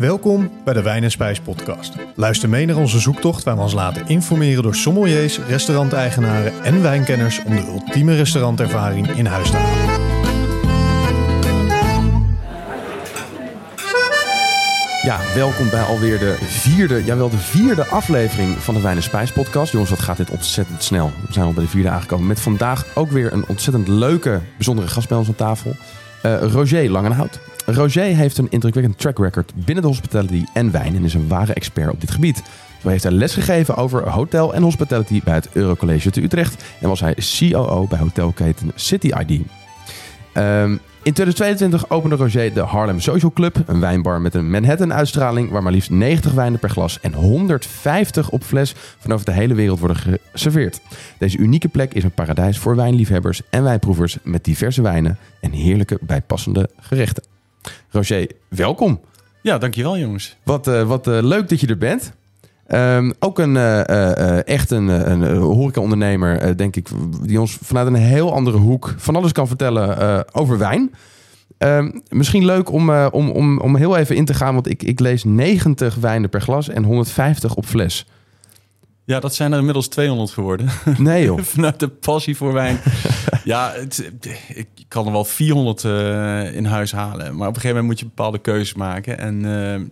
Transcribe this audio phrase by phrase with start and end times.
[0.00, 1.94] Welkom bij de Wijn en Spijs podcast.
[2.14, 7.42] Luister mee naar onze zoektocht waar we ons laten informeren door sommeliers, restauranteigenaren en wijnkenners
[7.44, 10.00] om de ultieme restaurantervaring in huis te halen.
[15.02, 19.32] Ja, welkom bij alweer de vierde, jawel de vierde aflevering van de Wijn en Spijs
[19.32, 19.72] podcast.
[19.72, 21.12] Jongens, wat gaat dit ontzettend snel.
[21.26, 24.88] We zijn al bij de vierde aangekomen met vandaag ook weer een ontzettend leuke, bijzondere
[24.88, 25.76] gast bij ons aan tafel.
[26.22, 27.49] Uh, Roger Langenhout.
[27.66, 31.52] Roger heeft een indrukwekkend track record binnen de hospitality en wijn en is een ware
[31.52, 32.42] expert op dit gebied.
[32.82, 37.00] Zo heeft hij lesgegeven over hotel en hospitality bij het Eurocollege te Utrecht en was
[37.00, 39.40] hij COO bij hotelketen City ID.
[40.34, 45.62] Um, in 2022 opende Roger de Harlem Social Club, een wijnbar met een Manhattan-uitstraling waar
[45.62, 49.78] maar liefst 90 wijnen per glas en 150 op fles van over de hele wereld
[49.78, 50.80] worden geserveerd.
[51.18, 55.98] Deze unieke plek is een paradijs voor wijnliefhebbers en wijnproevers met diverse wijnen en heerlijke
[56.00, 57.29] bijpassende gerechten.
[57.90, 59.00] Roger, welkom.
[59.42, 60.36] Ja, dankjewel jongens.
[60.42, 62.12] Wat, uh, wat uh, leuk dat je er bent.
[62.68, 66.88] Um, ook een uh, echt een, een horeca-ondernemer, denk ik,
[67.22, 70.94] die ons vanuit een heel andere hoek van alles kan vertellen over wijn.
[71.58, 75.00] Um, misschien leuk om, om, om, om heel even in te gaan, want ik, ik
[75.00, 78.06] lees 90 wijnen per glas en 150 op fles.
[79.10, 80.68] Ja, dat zijn er inmiddels 200 geworden.
[80.98, 81.40] Nee joh.
[81.54, 82.80] Vanuit de passie voor wijn.
[83.44, 84.12] ja, het,
[84.54, 87.36] ik kan er wel 400 uh, in huis halen.
[87.36, 89.18] Maar op een gegeven moment moet je bepaalde keuzes maken.
[89.18, 89.42] En uh,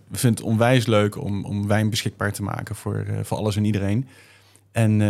[0.08, 3.56] we vinden het onwijs leuk om, om wijn beschikbaar te maken voor, uh, voor alles
[3.56, 4.08] en iedereen.
[4.72, 5.02] En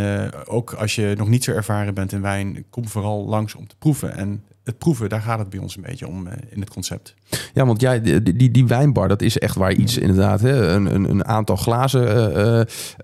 [0.46, 3.76] ook als je nog niet zo ervaren bent in wijn, kom vooral langs om te
[3.78, 4.16] proeven.
[4.16, 7.14] En het proeven, daar gaat het bij ons een beetje om in het concept.
[7.54, 10.68] Ja, want jij, die, die, die wijnbar, dat is echt waar je iets inderdaad, hè,
[10.68, 12.60] een, een, een aantal glazen uh,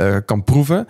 [0.07, 0.89] uh, kan proeven.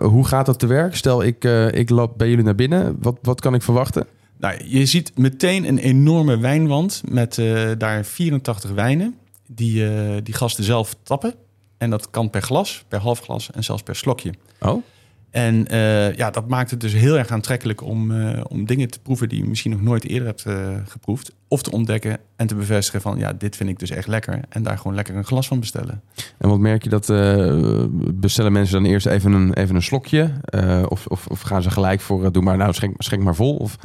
[0.00, 0.96] Hoe gaat dat te werk?
[0.96, 2.96] Stel, ik, ik loop bij jullie naar binnen.
[3.00, 4.06] Wat, wat kan ik verwachten?
[4.38, 7.34] Nou, je ziet meteen een enorme wijnwand met
[7.78, 9.14] daar 84 wijnen.
[9.46, 9.84] Die,
[10.22, 11.34] die gasten zelf tappen.
[11.78, 14.34] En dat kan per glas, per half glas en zelfs per slokje.
[14.60, 14.82] Oh.
[15.30, 19.00] En uh, ja, dat maakt het dus heel erg aantrekkelijk om, uh, om dingen te
[19.00, 21.32] proeven die je misschien nog nooit eerder hebt uh, geproefd.
[21.48, 24.40] Of te ontdekken en te bevestigen van ja, dit vind ik dus echt lekker.
[24.48, 26.02] En daar gewoon lekker een glas van bestellen.
[26.38, 27.06] En wat merk je dat
[28.20, 30.30] bestellen mensen dan eerst even een, even een slokje?
[30.88, 33.56] Of, of, of, gaan ze gelijk voor doe maar nou schenk, schenk maar vol?
[33.56, 33.76] Of...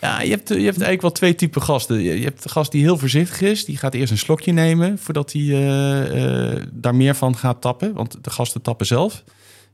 [0.00, 2.00] Ja, je hebt, je hebt eigenlijk wel twee typen gasten.
[2.02, 3.64] Je hebt de gast die heel voorzichtig is.
[3.64, 7.92] Die gaat eerst een slokje nemen voordat hij daar meer van gaat tappen.
[7.92, 9.24] Want de gasten tappen zelf.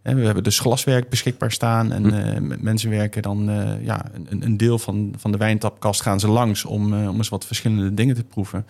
[0.02, 1.92] We hebben dus glaswerk beschikbaar staan.
[1.92, 6.20] En uh, mensen werken dan uh, ja, een, een, deel van, van de wijntapkast gaan
[6.20, 8.66] ze langs om, uh, om eens wat verschillende dingen te proeven.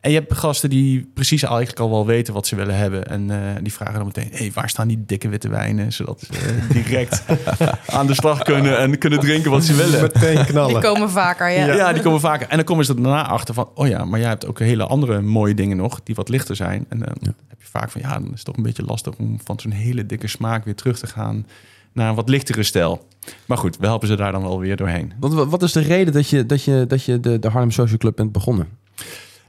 [0.00, 3.06] En je hebt gasten die precies eigenlijk al wel weten wat ze willen hebben.
[3.06, 5.92] En die vragen dan meteen, hey, waar staan die dikke witte wijnen?
[5.92, 7.24] Zodat ze direct
[7.96, 10.00] aan de slag kunnen en kunnen drinken wat ze willen.
[10.00, 10.80] Meteen knallen.
[10.80, 11.74] Die komen vaker, ja.
[11.74, 11.92] ja.
[11.92, 12.48] die komen vaker.
[12.48, 15.20] En dan komen ze daarna achter van, oh ja, maar jij hebt ook hele andere
[15.20, 16.86] mooie dingen nog, die wat lichter zijn.
[16.88, 17.32] En ja
[17.78, 20.26] vaak van ja, dan is het toch een beetje lastig om van zo'n hele dikke
[20.26, 21.46] smaak weer terug te gaan
[21.92, 23.06] naar een wat lichtere stijl.
[23.46, 25.12] Maar goed, we helpen ze daar dan wel weer doorheen.
[25.20, 27.98] Wat, wat is de reden dat je, dat je, dat je de, de Harlem Social
[27.98, 28.68] Club bent begonnen?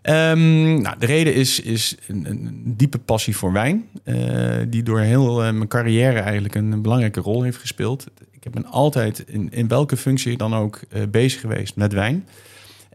[0.03, 4.99] Um, nou, de reden is, is een, een diepe passie voor wijn, uh, die door
[4.99, 8.05] heel uh, mijn carrière eigenlijk een, belangrijke rol heeft gespeeld.
[8.31, 12.27] Ik ben altijd in, in welke functie dan ook uh, bezig geweest met wijn.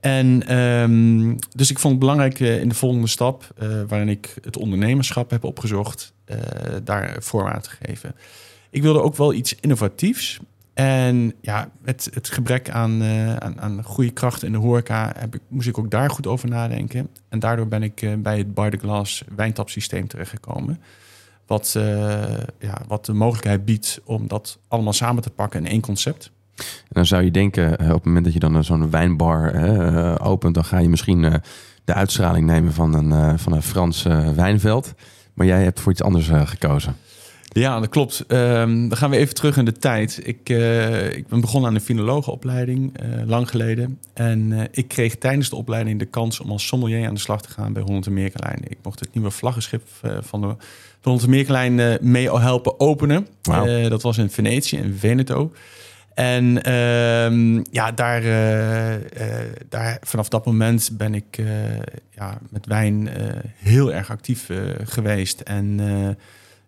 [0.01, 3.55] En um, dus ik vond het belangrijk in de volgende stap,
[3.89, 6.13] waarin ik het ondernemerschap heb opgezocht,
[6.85, 8.15] daar vorm aan te geven.
[8.71, 10.41] Ik wilde ook wel iets innovatiefs.
[10.75, 13.03] En ja, met het gebrek aan,
[13.39, 16.49] aan, aan, goede krachten in de horeca heb ik, moest ik ook daar goed over
[16.49, 17.09] nadenken.
[17.29, 20.81] En daardoor ben ik bij het Bar de Glas wijntapsysteem terechtgekomen.
[21.47, 21.73] Wat,
[22.59, 26.31] ja, wat de mogelijkheid biedt om dat allemaal samen te pakken in één concept.
[26.57, 30.55] En dan zou je denken, eh, op het moment dat je dan zo'n wijnbar opent,
[30.55, 31.41] dan ga je misschien
[31.85, 34.03] de uitstraling nemen van een, van een Frans
[34.35, 34.95] wijnveld.
[35.35, 36.97] Maar jij hebt voor iets anders gekozen.
[37.55, 38.25] Ja, dat klopt.
[38.29, 40.21] Um, dan gaan we even terug in de tijd.
[40.23, 40.49] Ik,
[41.17, 42.97] ik ben begonnen aan de finologenopleiding,
[43.27, 43.99] lang geleden.
[44.15, 47.51] En ik kreeg tijdens de opleiding de kans om als sommelier aan de slag te
[47.51, 48.61] gaan bij Holland Meerkelijn.
[48.69, 49.83] Ik mocht het nieuwe vlaggenschip
[50.21, 50.57] van de,
[51.01, 53.27] de Holland mee helpen openen.
[53.43, 53.89] Wow.
[53.89, 55.53] dat was in Venetië, in Veneto.
[56.15, 59.01] En uh, ja, daar, uh, uh,
[59.69, 61.47] daar, vanaf dat moment ben ik uh,
[62.11, 63.09] ja, met wijn
[63.57, 64.49] heel erg actief
[64.85, 65.41] geweest.
[65.41, 65.81] En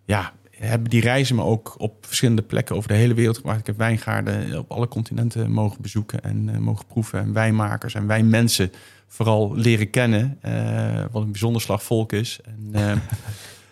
[0.05, 3.61] ja, hebben die reizen me ook op verschillende plekken over de hele wereld gemaakt.
[3.61, 7.21] Ik heb wijngaarden op alle continenten mogen bezoeken en mogen proeven.
[7.21, 8.73] En wijnmakers en wijnmensen
[9.09, 10.39] vooral leren kennen.
[11.11, 12.41] wat een bijzonder slag volk is.
[12.73, 12.73] En,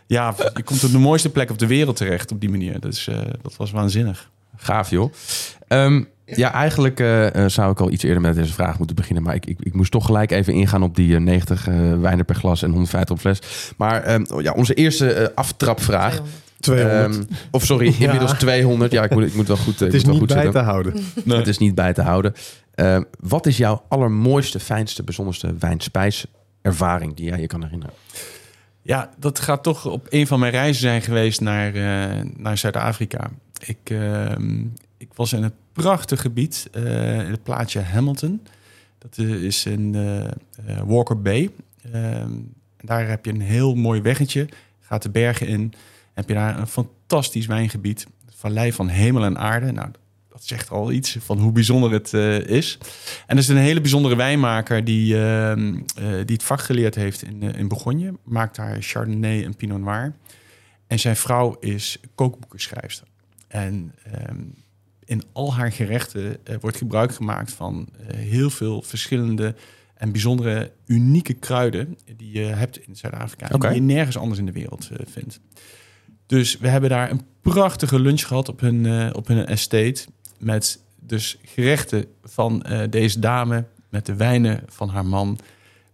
[0.07, 2.81] ja, je komt op de mooiste plek op de wereld terecht op die manier.
[2.81, 3.09] Dus
[3.43, 4.31] dat was waanzinnig.
[4.57, 5.13] Gaaf, joh.
[5.69, 9.23] Ehm, ja, eigenlijk eh, eh, zou ik al iets eerder met deze vraag moeten beginnen.
[9.23, 12.25] Maar ik, ik, ik moest toch gelijk even ingaan op die eh, 90 eh wijnen
[12.25, 13.39] per glas en 150 op fles.
[13.77, 16.13] Maar ehm, ja, onze eerste eh, aftrapvraag.
[16.13, 16.52] 200.
[16.69, 18.05] Ehm, of sorry, Ja.
[18.05, 18.93] inmiddels 200.
[18.93, 20.61] Ja, ik moet, ik moet wel goed, eh, het is niet goed bij zitten.
[20.61, 20.95] te houden.
[21.39, 22.35] Het is niet bij te houden.
[22.75, 27.95] Ehm, wat is jouw allermooiste, fijnste, bijzonderste wijn-spijs-ervaring die jij je kan herinneren?
[28.83, 33.31] Ja, dat gaat toch op een van mijn reizen zijn geweest naar, eh, naar Zuid-Afrika.
[33.67, 34.61] Ik, ehm,
[34.97, 38.41] ik was in het prachtig gebied, eh, in het plaatsje Hamilton.
[38.99, 40.31] Dat is in eh, eh,
[40.87, 41.51] Walker Bay.
[41.93, 42.31] Ehm,
[42.81, 44.49] daar heb je een heel mooi weggetje,
[44.81, 45.73] gaat de bergen in.
[46.13, 49.73] Heb je daar een fantastisch wijngebied, vallei van hemel en aarde.
[49.73, 49.89] Nou,
[50.33, 52.79] dat zegt al iets van hoe bijzonder het eh, is.
[53.27, 57.23] En er is een hele bijzondere wijnmaker die, ehm, eh, die het vak geleerd heeft
[57.23, 58.15] in, eh, in Bourgogne.
[58.25, 60.13] Maakt daar Chardonnay en Pinot Noir.
[60.87, 63.07] En zijn vrouw is kookboekenschrijfster.
[63.49, 64.41] En ehm,
[65.05, 69.55] in al haar gerechten wordt gebruik gemaakt van heel veel verschillende
[69.95, 73.49] en bijzondere, unieke kruiden die je hebt in Zuid-Afrika.
[73.49, 73.69] en Oké.
[73.69, 75.41] Die je nergens anders in de wereld vindt.
[76.33, 80.05] Dus we hebben daar een prachtige lunch gehad op hun, eh, op hun estate.
[80.39, 85.39] Met dus gerechten van eh, deze dame, met de wijnen van haar man.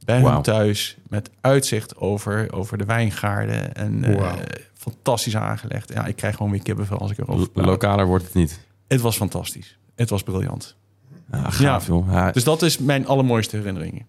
[0.04, 3.74] Bij hun thuis, met uitzicht over, over de wijngaarden.
[3.74, 4.36] En eh, Wauw.
[4.74, 5.92] fantastisch aangelegd.
[5.92, 7.66] Ja, ik krijg gewoon weer kippenvel als ik erover praat.
[7.66, 8.60] Lokaler wordt het niet.
[8.86, 9.78] Het was fantastisch.
[9.94, 10.76] Het was briljant.
[11.32, 12.12] Ja, gaaf, joh.
[12.12, 14.06] Ja, Dus dat is mijn allermooiste herinneringen.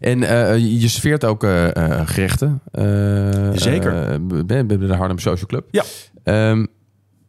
[0.00, 2.60] En eh, je serveert ook eh, eh, gerechten.
[2.72, 4.10] eh, Zeker.
[4.12, 5.68] eh, bij de Harlem Social Club.
[5.70, 5.82] Ja.
[6.24, 6.66] Ehm,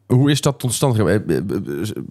[0.08, 1.28] hoe is dat tot stand gekomen?
[1.28, 2.04] Eh, eh, eh, eh,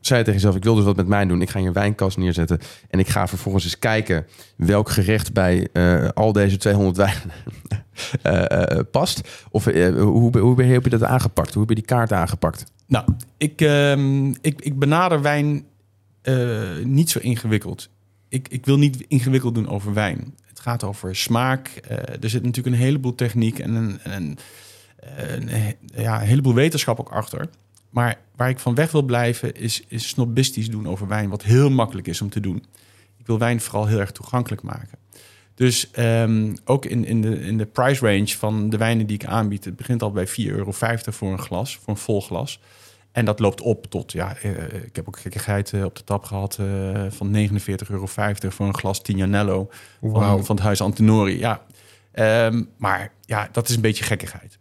[0.00, 1.42] Zei je tegen jezelf, ik wil dus wat met mij doen.
[1.42, 2.58] Ik ga hier een wijnkast neerzetten.
[2.90, 4.26] En ik ga vervolgens eens kijken
[4.56, 7.22] welk gerecht bij eh, al deze 200 wijnen
[8.22, 9.44] eh, eh, past.
[9.50, 11.50] Of eh, hoe, hoe heb je dat aangepakt?
[11.52, 12.64] Hoe heb je die kaart aangepakt?
[12.86, 13.04] Nou,
[13.36, 15.64] ik, ehm, ik, ik benader wijn
[16.22, 17.88] eh, niet zo ingewikkeld.
[18.34, 20.34] Ik, ik wil niet ingewikkeld doen over wijn.
[20.44, 21.68] Het gaat over smaak.
[21.68, 24.36] Eh, er zit natuurlijk een heleboel techniek en een, en
[25.16, 27.48] een, he- ja, heleboel wetenschap ook achter.
[27.90, 31.70] Maar waar ik van weg wil blijven is, is snobistisch doen over wijn, wat heel
[31.70, 32.64] makkelijk is om te doen.
[33.18, 34.98] Ik wil wijn vooral heel erg toegankelijk maken.
[35.54, 39.26] Dus ehm, ook in, in, de, in de price range van de wijnen die ik
[39.26, 42.60] aanbied, het begint al bij 4,50 euro voor een glas, voor een vol glas.
[43.14, 46.24] En dat loopt op tot, ja, eh, ik heb ook gekkigheid eh, op de tap
[46.24, 49.70] gehad eh, van 49,50 euro voor een glas Tignanello
[50.00, 51.38] van, van het huis Antenori.
[51.38, 51.62] Ja,
[52.14, 54.58] Ehm, maar ja, dat is een beetje gekkigheid.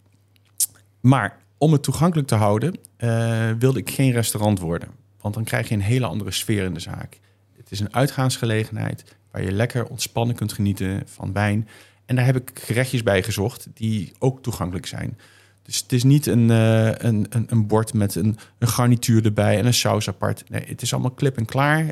[1.00, 4.90] Maar om het toegankelijk te houden, eh, wilde ik geen restaurant worden.
[5.22, 7.20] Want dan krijg je een hele andere sfeer in de zaak.
[7.58, 11.68] Het is een uitgaansgelegenheid waar je lekker ontspannen kunt genieten van wijn.
[12.06, 15.18] En daar heb ik gerechtjes bij gezocht die ook toegankelijk zijn.
[15.64, 19.58] Dus het is niet een, eh, een, een, een bord met een, een garnituur erbij
[19.58, 20.44] en een saus apart.
[20.50, 21.86] Nee, het is allemaal klip en klaar.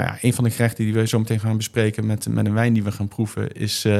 [0.00, 2.54] Nou ja, een van de gerechten die we zo meteen gaan bespreken met, met een
[2.54, 3.92] wijn die we gaan proeven is eh,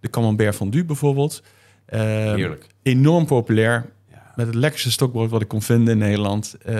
[0.00, 1.42] de camembert fondue bijvoorbeeld.
[1.86, 2.66] Ehm, Heerlijk.
[2.82, 3.92] Enorm populair.
[4.36, 6.56] Met het lekkerste stokbrood wat ik kon vinden in Nederland.
[6.62, 6.76] Eh,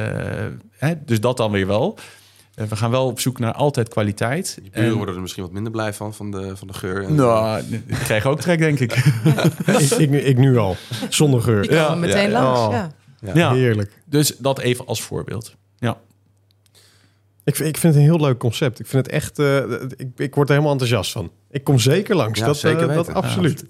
[0.70, 1.98] hè, dus dat dan weer wel.
[2.54, 4.58] Eh, we gaan wel op zoek naar altijd kwaliteit.
[4.62, 7.04] Die buren En- worden er misschien wat minder blij van, van de, van de geur.
[7.04, 8.92] En nou, ik krijg ook trek, denk ik.
[9.80, 10.76] ik, ik, ik nu al.
[11.08, 11.60] Zonder geur.
[11.68, 12.60] Komen Ja, meteen ja, langs.
[12.60, 12.72] oh.
[12.72, 13.34] Ja.
[13.34, 13.52] Ja.
[13.54, 14.02] Heerlijk.
[14.04, 15.54] Dus dat even als voorbeeld.
[15.78, 15.98] Ja.
[17.44, 18.80] Ik, vind- ik vind het een heel leuk concept.
[18.80, 19.38] Ik vind het echt...
[19.38, 19.56] eh,
[19.96, 21.30] ik, ik word er helemaal enthousiast van.
[21.50, 22.38] Ik kom zeker langs.
[22.38, 23.22] Ja, dat, zeker eh, dat weten.
[23.22, 23.64] absoluut.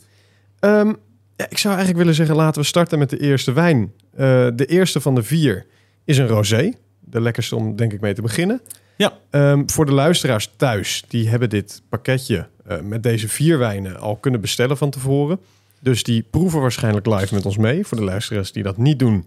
[0.58, 0.92] Ehm,
[1.36, 3.92] ja, ik zou eigenlijk willen zeggen, laten we starten met de eerste wijn.
[4.12, 5.66] Eh, de eerste van de vier
[6.04, 6.72] is een rosé.
[7.00, 8.60] De lekkerste om denk ik mee te beginnen.
[8.96, 9.12] Ja.
[9.30, 14.16] Ehm, voor de luisteraars thuis, die hebben dit pakketje eh, met deze vier wijnen al
[14.16, 15.38] kunnen bestellen van tevoren.
[15.80, 17.86] Dus die proeven waarschijnlijk live met ons mee.
[17.86, 19.26] Voor de luisteraars die dat niet doen,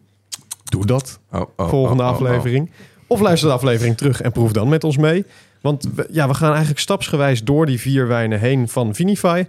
[0.64, 2.22] doe dat Oh, oh, volgende oh, oh, oh.
[2.22, 2.72] aflevering.
[3.08, 5.26] Of luister de aflevering terug en proef dan met ons mee.
[5.62, 9.46] Want we, ja, we gaan eigenlijk stapsgewijs door die vier wijnen heen van Vinify.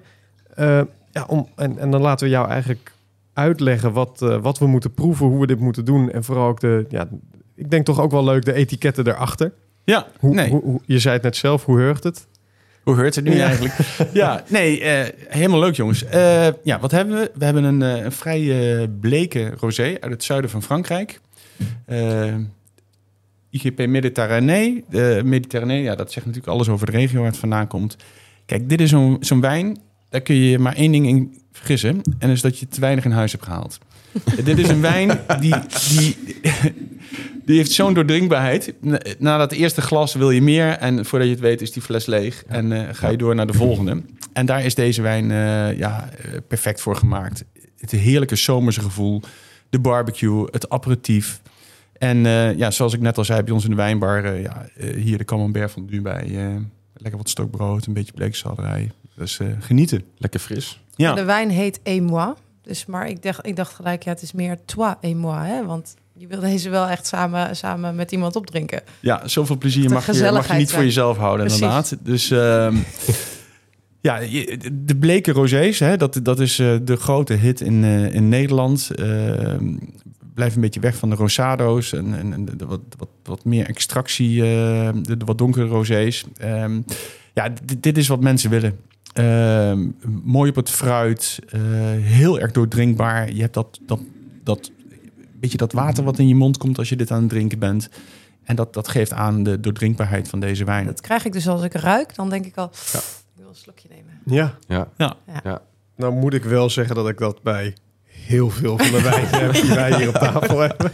[0.55, 2.93] Eh, ja, om, en, en dan laten we jou eigenlijk
[3.33, 6.11] uitleggen wat, eh, wat we moeten proeven, hoe we dit moeten doen.
[6.11, 7.09] En vooral ook de, ja,
[7.55, 9.53] ik denk toch ook wel leuk, de etiketten erachter.
[9.89, 10.49] Ja, Hoe, nee.
[10.49, 12.27] hoe, hoe- je zei het net zelf, hoe heurt het?
[12.83, 13.45] Hoe heurt het nu Ja.
[13.45, 13.75] eigenlijk?
[14.13, 16.05] ja, nee, eh, helemaal leuk jongens.
[16.05, 17.31] Eh, ja, wat hebben we?
[17.35, 21.21] We hebben een, eh, een vrij bleke rosé uit het zuiden van Frankrijk.
[23.51, 24.85] IGP Mediterranee.
[25.25, 27.97] Mediterranee, ja, dat zegt natuurlijk alles over de regio waar het vandaan komt.
[28.47, 29.79] Kijk, dit is zo'n zo'n wijn,
[30.09, 31.91] daar kun je maar één ding in vergissen.
[31.91, 33.79] En dat is dat je te weinig in huis hebt gehaald.
[34.45, 35.55] dit is een wijn die,
[35.89, 36.17] die,
[37.47, 38.75] die heeft zo'n doordringbaarheid.
[39.19, 40.69] Na- dat eerste glas wil je meer.
[40.71, 42.45] En voordat je het weet is die fles leeg.
[42.47, 44.03] En eh, ga je door naar de volgende.
[44.33, 47.45] En daar is deze wijn eh, ja, eh, perfect voor gemaakt.
[47.79, 49.23] Het heerlijke zomerse gevoel.
[49.71, 51.41] De barbecue, het aperitief.
[51.99, 54.67] En eh, ja, zoals ik net al zei bij ons in de wijnbar, eh, ja,
[54.97, 56.25] hier de camembert van nu bij.
[56.37, 56.47] eh,
[56.95, 58.91] lekker wat stokbrood, een beetje bleekselderij.
[59.17, 60.03] Dus eh, genieten.
[60.17, 60.81] Lekker fris.
[60.97, 61.15] Ja.
[61.15, 62.33] De wijn heet et moi.
[62.69, 65.47] Dus, maar ik dacht, ik dacht gelijk, ja, het is meer toi et moi.
[65.47, 65.67] Hè?
[65.67, 68.83] Want je wil deze wel echt samen, samen met iemand opdrinken.
[69.01, 71.63] Ja, zoveel plezier mag je, mag je niet voor jezelf houden, Precies.
[71.63, 71.97] inderdaad.
[72.03, 72.77] Dus ehm,
[74.09, 74.19] ja,
[74.73, 78.91] de bleke rosés, hè, dat, dat is eh, de grote hit in, eh, in Nederland.
[78.95, 79.77] Ehm,
[80.35, 83.67] blijf een beetje weg van de rosado's en, en, en de, wat, wat, wat meer
[83.67, 86.25] extractie, eh, de, de wat donkere rosés.
[86.37, 86.81] Ehm,
[87.35, 88.79] ja, dit, dit is wat mensen willen.
[89.19, 89.87] Ehm,
[90.25, 91.61] mooi op het fruit, eh,
[92.01, 93.33] heel erg doordrinkbaar.
[93.33, 94.01] Je hebt dat, dat,
[94.45, 94.71] dat
[95.41, 97.89] beetje dat water wat in je mond komt als je dit aan het drinken bent.
[98.45, 100.87] En dat, dat geeft aan de doordrinkbaarheid van deze wijn.
[100.87, 102.99] Dat krijg ik dus als ik ruik, dan denk ik al, Ja.
[102.99, 104.21] ik wil een slokje nemen.
[104.25, 104.55] Ja.
[104.67, 104.89] Ja.
[104.97, 105.17] Ja.
[105.45, 105.63] Ja.
[105.97, 109.53] Nou moet ik wel zeggen dat ik dat bij heel veel van de wijnen heb
[109.53, 110.93] die wij hier op tafel hebben.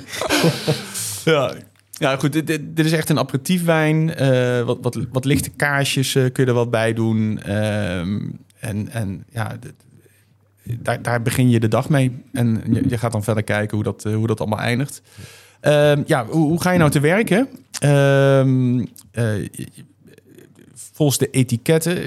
[1.25, 1.55] Ja,
[1.99, 2.33] ja goed.
[2.33, 4.15] Dit, dit, dit is echt een aperitiefwijn.
[4.15, 7.41] Eh wat, wat, wat lichte kaarsjes eh, kun je er wat bij doen.
[7.43, 8.19] Ehm,
[8.61, 9.73] en, en ja, dit-
[10.83, 12.23] daar, daar begin je de dag mee.
[12.33, 15.03] En je, je gaat dan verder kijken hoe dat, eh, hoe dat allemaal eindigt.
[15.61, 17.49] Ehm, ja, hoe, hoe ga je nou te werken?
[17.79, 19.25] Ehm, eh,
[20.93, 21.99] volgens de etiketten.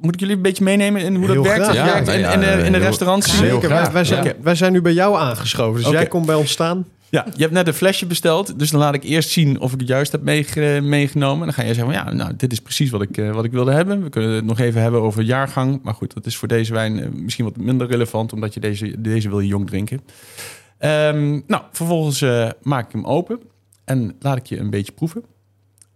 [0.00, 1.62] Moet ik jullie een beetje meenemen in hoe dat werkt?
[1.62, 1.74] graag.
[1.74, 3.36] Ja, in, ja, in de, in de restaurants?
[3.36, 4.32] Zeker, wij, wij, zijn, ja.
[4.40, 5.82] wij zijn nu bij jou aangeschoven.
[5.82, 6.86] Dus jij komt bij ons staan.
[7.10, 8.58] Ja, je hebt net een flesje besteld.
[8.58, 11.38] Dus dan laat ik eerst zien of ik het juist heb meege- meegenomen.
[11.40, 13.44] En dan ga je zeggen, van, ja, nou, dit is precies wat ik, eh, wat
[13.44, 14.02] ik wilde hebben.
[14.02, 15.80] We kunnen het nog even hebben over jaargang.
[15.82, 18.32] Maar goed, dat is voor deze wijn eh, misschien wat minder relevant...
[18.32, 20.00] omdat je deze, deze wil jong drinken.
[20.78, 23.40] Ehm, nou, vervolgens eh, maak ik hem open.
[23.84, 25.22] En laat ik je een beetje proeven.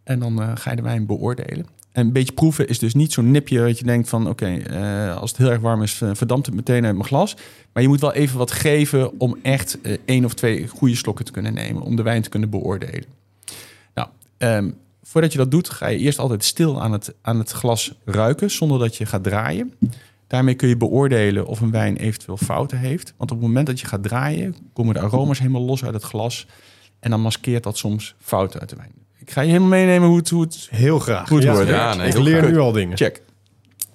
[0.04, 1.66] En dan ga je de wijn beoordelen.
[1.92, 4.28] En een beetje proeven is dus niet zo'n nipje dat je denkt van...
[4.28, 7.36] oké, eh, als het heel erg warm is, eh, verdampt het meteen uit mijn glas.
[7.72, 11.24] Maar je moet wel even wat geven om echt eh, één of twee goede slokken
[11.24, 11.82] te kunnen nemen.
[11.82, 13.04] Om de wijn te kunnen beoordelen.
[13.94, 14.70] Nou, ehm,
[15.02, 18.50] voordat je dat doet, ga je eerst altijd stil aan het, aan het glas ruiken.
[18.50, 19.72] Zonder dat je gaat draaien.
[20.26, 23.14] Daarmee kun je beoordelen of een wijn eventueel fouten heeft.
[23.16, 26.02] Want op het moment dat je gaat draaien, komen de aroma's helemaal los uit het
[26.02, 26.46] glas.
[27.00, 29.01] En dan maskeert dat soms fouten uit de wijn.
[29.22, 31.28] Ik ga je helemaal meenemen hoe het, hoe het Heel graag.
[31.28, 32.50] Goed ja, hoor, ja, nee, ik leer graag.
[32.50, 32.96] nu al dingen.
[32.96, 33.22] Check.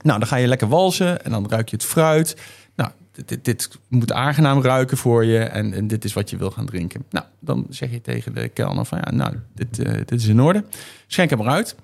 [0.02, 2.36] Nou, dan ga je lekker walsen en dan ruik je het fruit.
[2.76, 6.38] Nou, dit, dit, dit moet aangenaam ruiken voor je en, en dit is wat je
[6.38, 7.04] wil gaan drinken.
[7.10, 10.42] Nou, dan zeg je tegen de kelner van ja, nou, dit, eh, dit is in
[10.42, 10.64] orde.
[11.08, 11.76] Schenk hem eruit.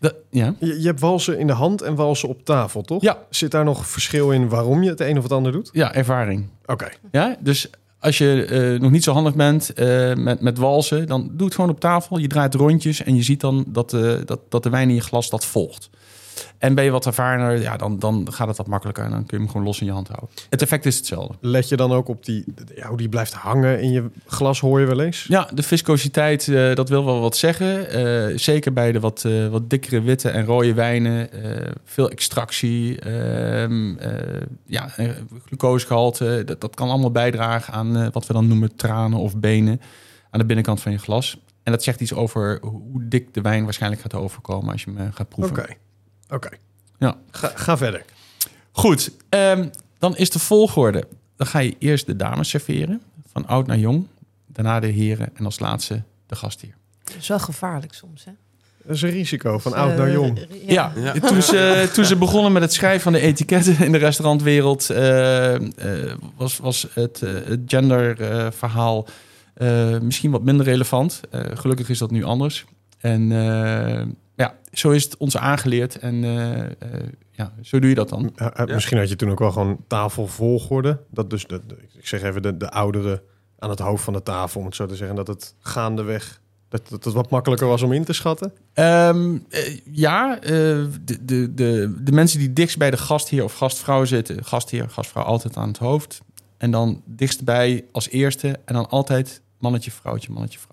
[0.00, 0.54] Nou, ja.
[0.58, 3.02] Je, je hebt walsen in de hand en walsen op tafel, toch?
[3.02, 3.18] Ja.
[3.30, 5.70] Zit daar nog verschil in waarom je het een of het ander doet?
[5.72, 6.48] ja, ervaring.
[6.66, 6.88] Oké.
[7.10, 7.70] Ja, dus
[8.02, 11.54] als je eh, nog niet zo handig bent eh, met, met walsen, dan doe het
[11.54, 12.18] gewoon op tafel.
[12.18, 15.00] Je draait rondjes en je ziet dan dat, eh, dat, dat de wijn in je
[15.00, 15.90] glas dat volgt.
[16.58, 19.38] En ben je wat ervarener, ja, dan, dan gaat het wat makkelijker en dan kun
[19.38, 20.30] je hem gewoon los in je hand houden.
[20.50, 21.34] Het effect is hetzelfde.
[21.40, 24.80] Let je dan ook op die, ja, hoe die blijft hangen in je glas, hoor
[24.80, 25.24] je wel eens?
[25.28, 27.90] Ja, de viscositeit, eh, dat wil wel wat zeggen.
[27.90, 31.00] Eh, zeker bij de wat, eh, wat dikkere witte en rode wijnen.
[31.84, 35.10] veel extractie, ehm, eh, ja, eh,
[35.46, 36.42] glucosegehalte.
[36.44, 39.80] Dat, dat kan allemaal bijdragen aan wat we dan noemen tranen of benen
[40.30, 41.40] aan de binnenkant van je glas.
[41.62, 45.12] En dat zegt iets over hoe dik de wijn waarschijnlijk gaat overkomen als je hem
[45.12, 45.58] gaat proeven.
[45.58, 45.74] Oké.
[46.32, 46.48] Oké.
[46.98, 47.16] Ja.
[47.30, 48.04] Ga, ga verder.
[48.72, 51.04] Goed, ehm, dan is de volgorde.
[51.36, 54.06] Dan ga je eerst de dames serveren, van oud naar jong.
[54.46, 56.74] Daarna de heren en als laatste de gastheer.
[57.04, 58.32] Dat is wel gevaarlijk soms, hè?
[58.84, 60.46] Dat is een risico van Dus, oud naar eh, jong.
[60.66, 61.12] Ja, Ja.
[61.12, 65.54] Toen, ze, toen ze begonnen met het schrijven van de etiketten in de restaurantwereld, eh,
[65.54, 65.60] eh,
[66.36, 69.06] was, was het, eh, het genderverhaal
[69.54, 71.20] eh, misschien wat minder relevant.
[71.30, 72.64] Eh, gelukkig is dat nu anders.
[72.98, 74.06] En eh,
[74.42, 76.68] ja, zo is het ons aangeleerd en eh, eh,
[77.30, 78.32] ja, zo doe je dat dan.
[78.36, 80.98] Ja, eh, Misschien had je toen ook wel gewoon tafelvolgorde.
[81.10, 83.20] Dat dus, de, de- ik zeg even, de, de ouderen
[83.58, 85.16] aan het hoofd van de tafel, om het zo te zeggen.
[85.16, 88.52] Dat het gaandeweg, dat, dat het wat makkelijker was om in te schatten.
[88.72, 93.54] Ehm, eh, ja, eh, de, de, de, de mensen die dichtst bij de gastheer of
[93.54, 96.20] gastvrouw zitten, gastheer, gastvrouw altijd aan het hoofd.
[96.58, 100.71] En dan dichtstbij als eerste en dan altijd mannetje, vrouwtje, mannetje, vrouwtje.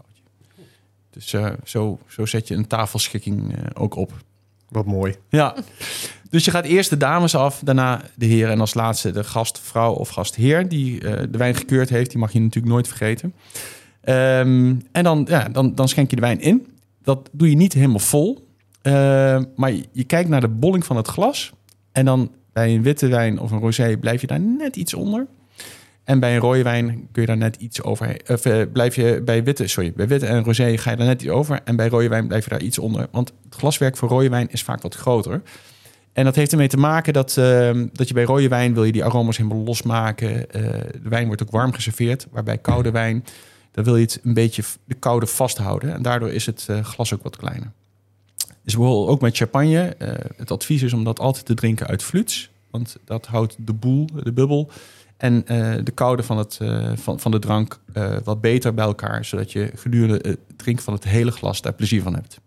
[1.09, 4.13] Dus eh, zo, zo zet je een tafelschikking eh, ook op.
[4.69, 5.15] Wat mooi.
[5.29, 5.55] Ja,
[6.29, 9.93] dus je gaat eerst de dames af, daarna de heren en als laatste de gastvrouw
[9.93, 12.09] of gastheer die eh, de wijn gekeurd heeft.
[12.09, 13.33] Die mag je natuurlijk nooit vergeten.
[14.01, 16.67] Ehm, en dan, ja, dan, dan schenk je de wijn in.
[17.01, 18.47] Dat doe je niet helemaal vol,
[19.55, 21.53] maar je, je kijkt naar de bolling van het glas.
[21.91, 25.27] En dan bij een witte wijn of een rosé blijf je daar net iets onder.
[26.09, 28.21] En bij een rode wijn kun je daar net iets over.
[28.27, 31.21] Of eh, blijf je bij witte, sorry, bij witte en rosé ga je daar net
[31.21, 31.59] iets over.
[31.63, 33.07] En bij rode wijn blijf je daar iets onder.
[33.11, 35.41] Want het glaswerk voor rode wijn is vaak wat groter.
[36.13, 38.91] En dat heeft ermee te maken dat, eh, dat je bij rode wijn wil je
[38.91, 40.51] die aroma's helemaal losmaken.
[40.51, 40.61] Eh,
[41.03, 42.27] de wijn wordt ook warm geserveerd.
[42.31, 43.25] Waarbij koude wijn
[43.71, 45.93] dan wil je het een beetje de koude vasthouden.
[45.93, 47.71] En daardoor is het eh, glas ook wat kleiner.
[48.63, 49.95] Dus bijvoorbeeld ook met champagne.
[50.35, 52.49] het advies is om dat altijd te drinken uit fluits.
[52.71, 54.71] Want dat houdt de boel, de bubbel
[55.19, 58.85] en eh, de koude van, het, eh, van, van de drank eh, wat beter bij
[58.85, 59.25] elkaar.
[59.25, 62.39] Zodat je gedurende het drinken van het hele glas daar plezier van hebt.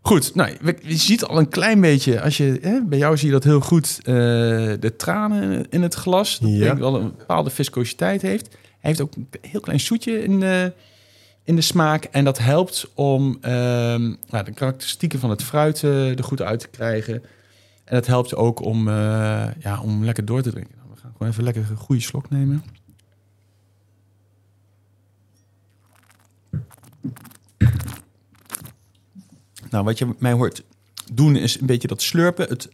[0.00, 3.32] Goed, nou, je ziet al een klein beetje, als je, hè, bij jou zie je
[3.32, 6.38] dat heel goed, de tranen in het glas.
[6.38, 6.76] Dat Ja.
[6.76, 8.48] wel een bepaalde viscositeit heeft.
[8.48, 10.72] Hij heeft ook een heel klein zoetje in de,
[11.44, 12.04] in de smaak.
[12.04, 16.68] En dat helpt om ehm, nou, de karakteristieken van het fruit er goed uit te
[16.68, 17.22] krijgen.
[17.86, 20.74] En dat helpt ook om, eh, ja, om lekker door te drinken.
[20.90, 22.64] We gaan gewoon even lekker een goede slok nemen.
[29.70, 30.64] Nou, wat je mij hoort
[31.12, 32.48] doen is een beetje dat slurpen.
[32.48, 32.68] Het,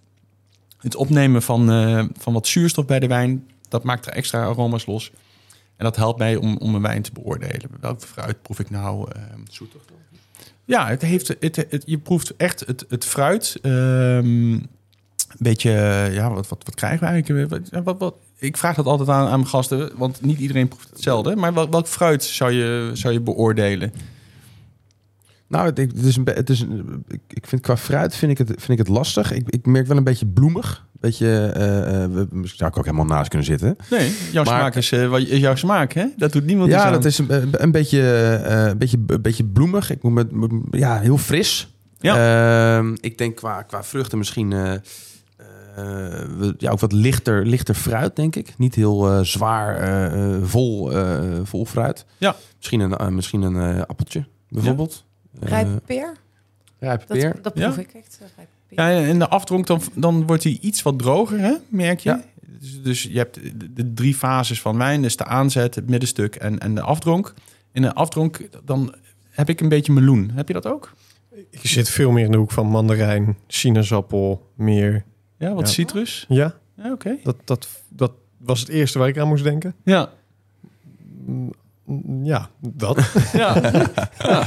[0.78, 3.50] het opnemen van, eh, van wat zuurstof bij de wijn.
[3.68, 5.12] Dat maakt er extra aroma's los.
[5.76, 7.70] En dat helpt mij om, om een wijn te beoordelen.
[7.80, 9.10] Welke fruit proef ik nou?
[9.12, 9.82] eh zoet of
[10.64, 13.58] Ja, het heeft, het, het, je proeft echt het, het fruit.
[13.62, 14.58] Ehm,
[15.38, 17.50] beetje, eh, ja, wat, wat, wat krijgen we eigenlijk?
[17.50, 20.90] Wat, wat, wat, ik vraag dat altijd aan, aan mijn gasten, want niet iedereen proeft
[20.90, 21.36] hetzelfde.
[21.36, 23.92] Maar wel, welk fruit zou je, zou je beoordelen?
[25.48, 28.48] Nou, het, het is een, het is een, ik, vind qua fruit vind ik het,
[28.48, 29.32] vind ik het lastig.
[29.32, 30.86] Ik, ik merk wel een beetje bloemig.
[31.00, 31.60] Beetje, eh,
[32.14, 33.76] we- misschien zou ik ook helemaal naast kunnen zitten.
[33.90, 36.06] Nee, jouw Maar- smaak is, wat- is jouw smaak, hè?
[36.16, 36.92] Dat doet niemand Ja, aan.
[36.92, 38.00] dat is een, een, beetje,
[38.44, 39.90] een, beetje, een beetje bloemig.
[39.90, 41.74] Ik moet met, met- ja, heel fris.
[42.00, 44.52] Ehm, ik denk qua, qua vruchten misschien
[46.58, 48.54] ja, ook wat lichter, lichter fruit, denk ik.
[48.58, 52.04] Niet heel eh, zwaar, eh, eh, vol, eh, vol fruit.
[52.18, 52.36] Ja.
[52.56, 55.04] Misschien een, eh, misschien een eh, appeltje, bijvoorbeeld.
[55.40, 56.16] Eh, Rijpe peer,
[56.78, 57.36] rijpe dat, peer.
[57.42, 57.70] dat Ja.
[57.70, 58.18] proef ik echt.
[58.22, 58.78] eh, rijpe peer.
[58.78, 61.54] Ja, en in de afdronk dan, dan wordt hij iets wat droger, hè?
[61.68, 62.08] merk je?
[62.10, 62.22] Ja.
[62.60, 65.02] Dus, dus je hebt de, de drie fases van wijn.
[65.02, 67.34] Dus de aanzet, het middenstuk en, en de afdronk.
[67.72, 68.94] In de afdronk dan
[69.30, 70.30] heb ik een beetje meloen.
[70.34, 70.92] Heb je dat ook?
[71.50, 75.04] Ik zit veel meer in de hoek van mandarijn, sinaasappel, meer.
[75.42, 75.72] Ja, wat Ja.
[75.72, 76.24] citrus?
[76.28, 77.16] Ja, Ja, oké.
[77.22, 79.74] dat, dat, dat was het eerste waar ik aan moest denken.
[79.84, 80.10] Ja.
[81.26, 81.52] Mm,
[82.22, 82.98] Ja, dat.
[83.32, 83.56] Ja.
[84.18, 84.46] ja.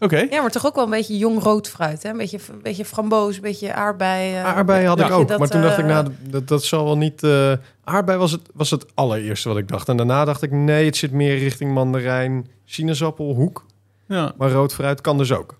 [0.00, 0.16] Oké.
[0.30, 2.02] Ja, maar toch ook wel een beetje jong rood fruit.
[2.02, 2.10] Hè?
[2.10, 4.34] Een beetje, een beetje framboos, een beetje aardbei.
[4.34, 5.06] eh, Aardbei had Ja.
[5.06, 5.28] ik ook.
[5.28, 7.22] dat, maar toen dacht ik, eh, nou, dat, dat zal wel niet...
[7.22, 7.52] eh
[7.84, 9.88] aardbei was het, was het allereerste wat ik dacht.
[9.88, 13.66] En daarna dacht ik, nee, het zit meer richting mandarijn, sinaasappel, hoek.
[14.08, 14.32] Ja.
[14.36, 15.58] Maar rood fruit kan dus ook.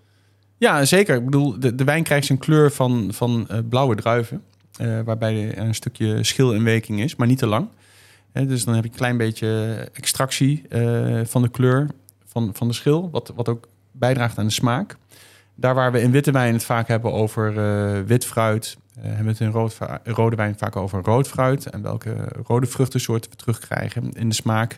[0.57, 1.15] Ja, zeker.
[1.15, 4.43] Ik bedoel, de, de wijn krijgt zijn kleur van, van eh, blauwe druiven.
[4.77, 7.67] eh, waarbij er een stukje schil in werking is, maar niet te lang.
[8.31, 11.87] Dus dan heb je een klein beetje extractie eh, van de kleur
[12.25, 13.09] van, van de schil.
[13.11, 14.97] Wat, wat ook bijdraagt aan de smaak.
[15.55, 18.77] Daar waar we in witte wijn het vaak hebben over wit fruit...
[18.99, 21.65] hebben we het in rode wijn vaak over rood fruit...
[21.65, 22.15] en welke
[22.47, 24.77] rode vruchtensoorten we terugkrijgen in de smaak.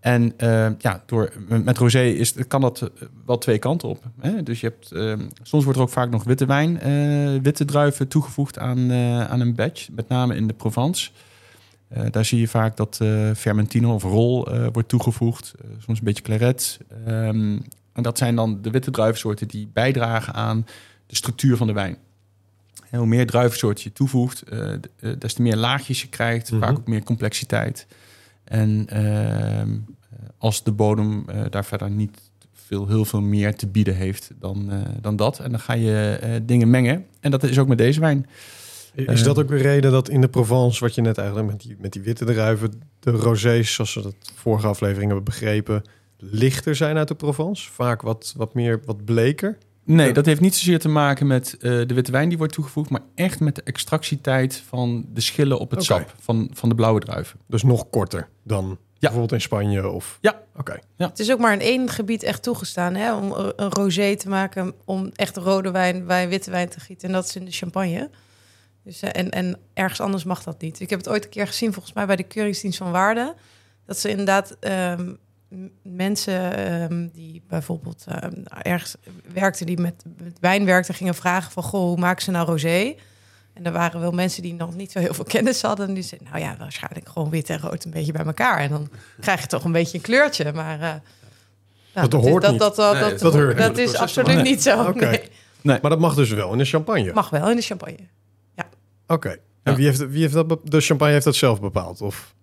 [0.00, 2.88] En eh, ja, door, met rosé is, kan dat eh,
[3.26, 4.04] wel twee kanten op.
[4.20, 4.42] Hè?
[4.42, 8.08] Dus je hebt, eh, soms wordt er ook vaak nog witte wijn, eh, witte druiven
[8.08, 9.88] toegevoegd aan, eh, aan een batch.
[9.90, 11.10] Met name in de Provence.
[12.10, 13.00] Daar zie je vaak dat
[13.36, 15.54] Fermentino of Rol wordt toegevoegd.
[15.78, 16.78] Soms een beetje claret.
[17.06, 17.58] Ehm,
[17.92, 20.66] en dat zijn dan de witte druivensoorten die bijdragen aan
[21.06, 21.96] de structuur van de wijn.
[22.90, 24.44] En hoe meer druivensoorten je toevoegt,
[25.18, 26.50] des te meer laagjes je krijgt.
[26.50, 26.60] Mhm.
[26.60, 27.86] Vaak ook meer complexiteit.
[28.48, 29.70] En ehm,
[30.10, 34.30] eh, als de bodem eh, daar verder niet veel, heel veel meer te bieden heeft
[34.38, 35.38] dan, eh, dan dat.
[35.38, 37.06] En dan ga je dingen mengen.
[37.20, 38.26] En dat is ook met deze wijn.
[38.94, 41.76] Is dat ook de reden dat in de Provence, wat je net eigenlijk met die,
[41.78, 45.82] met die witte druiven, de rosés, zoals we dat vorige aflevering hebben begrepen,
[46.16, 47.70] lichter zijn uit de Provence?
[47.70, 49.58] Vaak wat, wat meer, wat bleker?
[49.96, 50.12] Nee, Ja.
[50.12, 53.00] dat heeft niet zozeer te maken met eh, de witte wijn die wordt toegevoegd, maar
[53.14, 57.38] echt met de extractietijd van de schillen op het sap van, van de blauwe druiven.
[57.46, 60.18] Dus nog korter dan bijvoorbeeld in Spanje of...
[60.20, 60.42] Ja.
[60.56, 60.78] Oké.
[60.96, 64.28] Het is ook maar in één gebied echt toegestaan hè, om een een rosé te
[64.28, 67.08] maken, om echt rode wijn bij witte wijn te gieten.
[67.08, 68.10] En dat is in de champagne.
[68.84, 70.80] Dus, eh, en, en ergens anders mag dat niet.
[70.80, 73.34] Ik heb het ooit een keer gezien, volgens mij bij de Keuringsdienst van Waarde.
[73.86, 75.12] Dat ze inderdaad ehm,
[75.82, 78.96] mensen ehm, die bijvoorbeeld ehm, ergens
[79.32, 82.94] werkten, die met, met wijn werkten, gingen vragen van, goh, hoe maken ze nou rosé?
[83.52, 85.88] En er waren wel mensen die nog niet zo heel veel kennis hadden.
[85.88, 88.58] En die zeiden, nou ja, waarschijnlijk gewoon wit en rood een beetje bij elkaar.
[88.58, 88.88] En dan
[89.20, 90.52] krijg je toch een beetje een kleurtje.
[90.52, 90.94] Maar uh,
[91.92, 92.60] Dat hoort dat, niet.
[92.60, 93.88] dat, dat, Nee, dat, dat hoort dat niet.
[93.88, 94.42] is absoluut nee.
[94.42, 94.84] niet zo.
[94.88, 95.20] Oké.
[95.60, 95.78] Nee.
[95.80, 97.12] Maar dat mag dus wel in de champagne?
[97.12, 98.06] Mag wel in de champagne.
[99.06, 99.28] Oké.
[99.28, 99.36] Ja.
[99.62, 100.58] En wie heeft, wie heeft dat...
[100.64, 102.00] De champagne heeft dat zelf bepaald?
[102.00, 102.34] Of...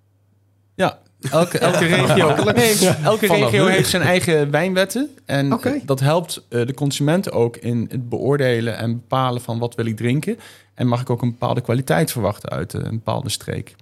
[0.76, 1.00] Ja,
[1.32, 5.10] elke, elke regio, nee, elke regio heeft zijn eigen wijnwetten.
[5.26, 9.86] En dat helpt eh, de consument ook in het beoordelen en bepalen van wat wil
[9.86, 10.40] ik drinken.
[10.74, 13.76] En mag ik ook een bepaalde kwaliteit verwachten uit eh, een bepaalde streek.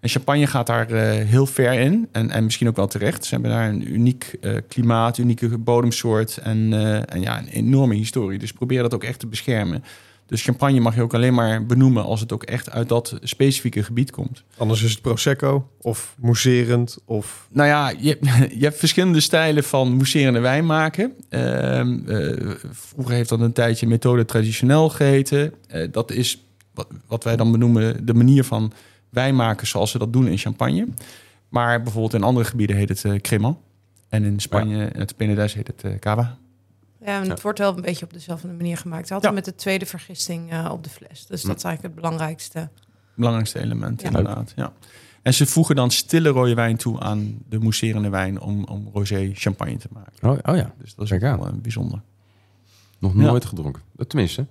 [0.00, 2.08] En champagne gaat daar eh, heel ver in.
[2.12, 3.24] En, en misschien ook wel terecht.
[3.24, 6.36] Ze hebben daar een uniek klimaat, unieke bodemsoort.
[6.36, 6.72] En,
[7.08, 8.38] en ja, een enorme historie.
[8.38, 9.84] Dus probeer dat ook echt te beschermen.
[10.26, 13.82] Dus champagne mag je ook alleen maar benoemen als het ook echt uit dat specifieke
[13.82, 14.44] gebied komt.
[14.56, 17.48] Anders is het prosecco of mousserend of...
[17.52, 18.18] Nou ja, je,
[18.58, 21.12] je hebt verschillende stijlen van mousserende wijn maken.
[21.30, 25.52] Uh, uh, vroeger heeft dat een tijdje methode traditioneel geheten.
[25.74, 28.72] Uh, dat is wat, wat, wij dan benoemen de manier van
[29.10, 30.86] wijn maken zoals ze dat doen in champagne.
[31.48, 33.58] Maar bijvoorbeeld in andere gebieden heet het uh, cremant.
[34.08, 34.90] En in Spanje, ja.
[34.92, 36.38] het Penedès, heet het cava.
[37.06, 39.10] Ja, en het wordt wel een beetje op dezelfde manier gemaakt.
[39.10, 39.38] Altijd ja.
[39.38, 41.26] met de tweede vergisting uh, op de fles.
[41.26, 42.68] Dus dat is eigenlijk het belangrijkste.
[43.14, 44.06] Belangrijkste element, ja.
[44.06, 44.52] inderdaad.
[44.56, 44.72] Ja.
[45.22, 49.30] En ze voegen dan stille rode wijn toe aan de mousserende wijn om, om rosé
[49.34, 50.30] champagne te maken.
[50.30, 52.00] Oh, oh ja, dus dat is wel uh, bijzonder.
[52.98, 53.82] Nog nooit gedronken.
[54.06, 54.46] Tenminste,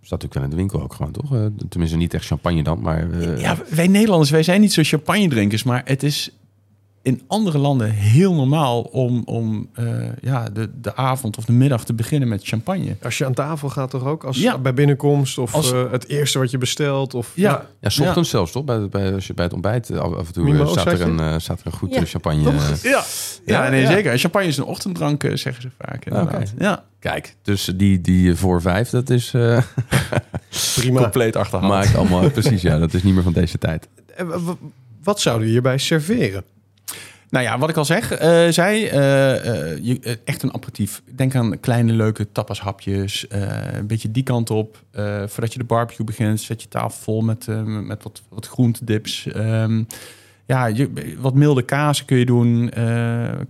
[0.00, 1.50] staat natuurlijk wel in de winkel ook gewoon, toch?
[1.68, 3.08] Tenminste, niet echt champagne dan, maar...
[3.08, 3.40] Uh...
[3.40, 6.30] Ja, wij Nederlanders, wij zijn niet zo champagne drinkers, maar het is
[7.06, 11.84] in andere landen heel normaal om, om uh, ja, de, de avond of de middag
[11.84, 12.96] te beginnen met champagne.
[13.02, 14.24] Als je aan tafel gaat toch ook?
[14.24, 14.58] Als ja.
[14.58, 17.14] bij binnenkomst of als, uh, het eerste wat je bestelt?
[17.14, 18.36] Of, ja, ja, ja s ochtends ja.
[18.36, 18.64] zelfs toch?
[18.64, 21.18] Bij, bij, als je bij het ontbijt af, af en toe Mimo, staat, er een,
[21.18, 22.04] uh, staat er een goed ja.
[22.04, 22.52] champagne.
[22.82, 23.04] Ja,
[23.46, 24.12] ja, nee, zeker.
[24.12, 26.06] En champagne is een ochtenddrank, zeggen ze vaak.
[26.12, 26.46] Okay.
[26.58, 26.84] Ja.
[26.98, 29.30] Kijk, dus die, die voor vijf, dat is
[30.76, 31.00] prima.
[31.00, 31.72] Compleet achterhaald.
[31.72, 32.78] Maakt allemaal, precies, ja.
[32.78, 33.88] Dat is niet meer van deze tijd.
[35.02, 36.44] Wat zouden we hierbij serveren?
[37.30, 41.02] Nou ja, wat ik al zeg, uh, zij, uh, je, echt een aperitief.
[41.14, 44.82] Denk aan kleine leuke tapashapjes, een beetje die kant op.
[45.26, 49.26] voordat je de barbecue begint, zet je tafel vol met, met wat, wat groentedips.
[49.36, 49.86] Um,
[50.46, 50.72] ja,
[51.18, 52.70] wat milde kazen kun je doen.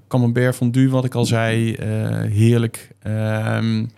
[0.09, 1.77] camembert fondue, wat ik al zei,
[2.31, 2.91] heerlijk.
[3.07, 3.91] Um,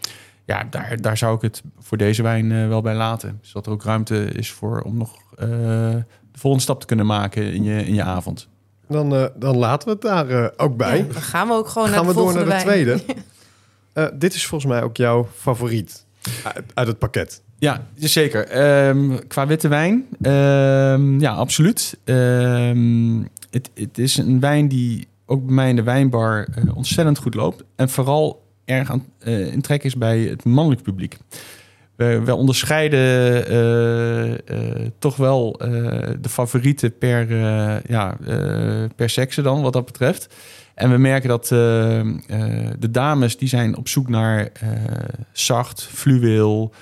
[0.44, 3.38] ja, daar, daar zou ik het voor deze wijn wel bij laten.
[3.40, 7.62] Zodat er ook ruimte is voor om nog de volgende stap te kunnen maken in
[7.62, 8.48] je, in je avond.
[8.88, 10.98] Dan, uh, dan laten we het daar uh, ook bij.
[10.98, 13.00] Ja, dan gaan we ook gewoon gaan naar de we door naar de tweede.
[13.94, 16.04] uh, dit is volgens mij ook jouw favoriet
[16.42, 17.42] uit, uit het pakket.
[17.58, 18.68] Ja, zeker.
[18.88, 21.98] Um, qua witte wijn, um, ja, absoluut.
[22.04, 27.34] Um, het, het is een wijn die ook bij mij in de wijnbar ontzettend goed
[27.34, 27.64] loopt.
[27.76, 31.16] En vooral erg aan, in trek is bij het mannelijk publiek.
[31.98, 34.36] We, we onderscheiden uh, uh,
[34.98, 35.68] toch wel uh,
[36.20, 37.36] de favorieten per,
[37.90, 38.16] ja,
[38.96, 40.34] per sekse dan, wat dat betreft.
[40.74, 44.52] En we merken dat de dames die zijn op zoek naar
[45.32, 46.72] zacht, fluweel,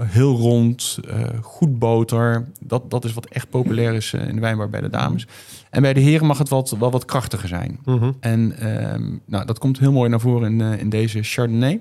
[0.00, 0.98] heel rond,
[1.40, 2.44] goed boter.
[2.60, 5.26] Dat, dat is wat echt populair is in de wijnbar bij de dames.
[5.70, 7.78] En bij de heren mag het wat, wel wat krachtiger zijn.
[7.84, 8.16] Mm -hmm.
[8.20, 11.80] En ehm, nou, dat komt heel mooi naar voren in, in deze Chardonnay.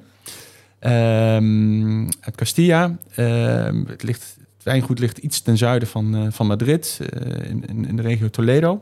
[0.86, 2.98] Um, uit Castilla.
[3.18, 7.88] Um, het, ligt, het wijngoed ligt iets ten zuiden van, uh, van Madrid, uh, in,
[7.88, 8.82] in, de regio Toledo.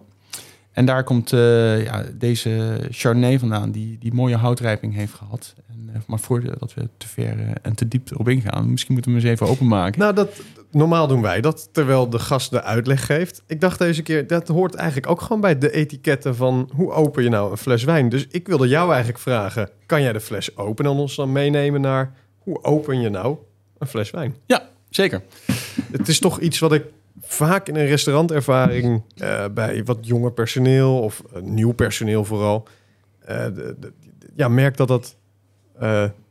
[0.73, 5.53] En daar komt uh, ja, deze Chardonnay vandaan, die, die mooie houtrijping heeft gehad.
[5.67, 9.27] En, maar voordat we te ver en te diep erop ingaan, misschien moeten we hem
[9.27, 9.99] eens even openmaken.
[9.99, 13.43] Nou, dat, normaal doen wij dat terwijl de gast de uitleg geeft.
[13.47, 17.23] Ik dacht deze keer, dat hoort eigenlijk ook gewoon bij de etiketten van hoe open
[17.23, 18.09] je nou een fles wijn.
[18.09, 21.81] Dus ik wilde jou eigenlijk vragen, kan jij de fles openen en ons dan meenemen
[21.81, 23.37] naar hoe open je nou
[23.77, 24.35] een fles wijn?
[24.45, 25.21] Ja, zeker.
[25.91, 26.83] Het is toch iets wat ik
[27.21, 32.67] vaak in een restaurantervaring uh, bij wat jonger personeel of uh, nieuw personeel vooral,
[33.29, 33.45] uh,
[34.35, 35.15] ja, merk dat dat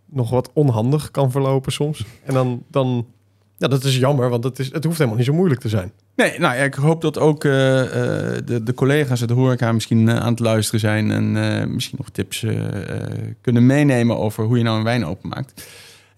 [0.06, 2.04] nog wat onhandig kan verlopen soms.
[2.24, 3.06] En dan, dan
[3.56, 5.92] ja, dat is jammer, want het, is, het hoeft helemaal niet zo moeilijk te zijn.
[6.16, 10.40] Nee, nou ik hoop dat ook de, de collega's uit de horeca misschien aan het
[10.40, 11.10] luisteren zijn...
[11.10, 11.32] en
[11.74, 12.46] misschien nog tips
[13.40, 15.66] kunnen meenemen over hoe je nou een wijn openmaakt.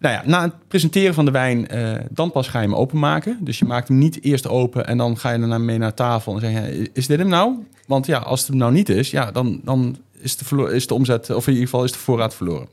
[0.05, 1.69] Nou ja, na het presenteren van de wijn,
[2.11, 3.39] dan pas ga je hem openmaken.
[3.41, 6.35] Dus je maakt hem niet eerst open en dan ga je daarna mee naar tafel
[6.35, 6.91] en zeg je...
[6.93, 7.55] is dit hem nou?
[7.87, 10.95] Want ja, als het hem nou niet is, ja, dan, dan is, de is de
[10.95, 12.69] omzet, of in ieder geval is de voorraad verloren.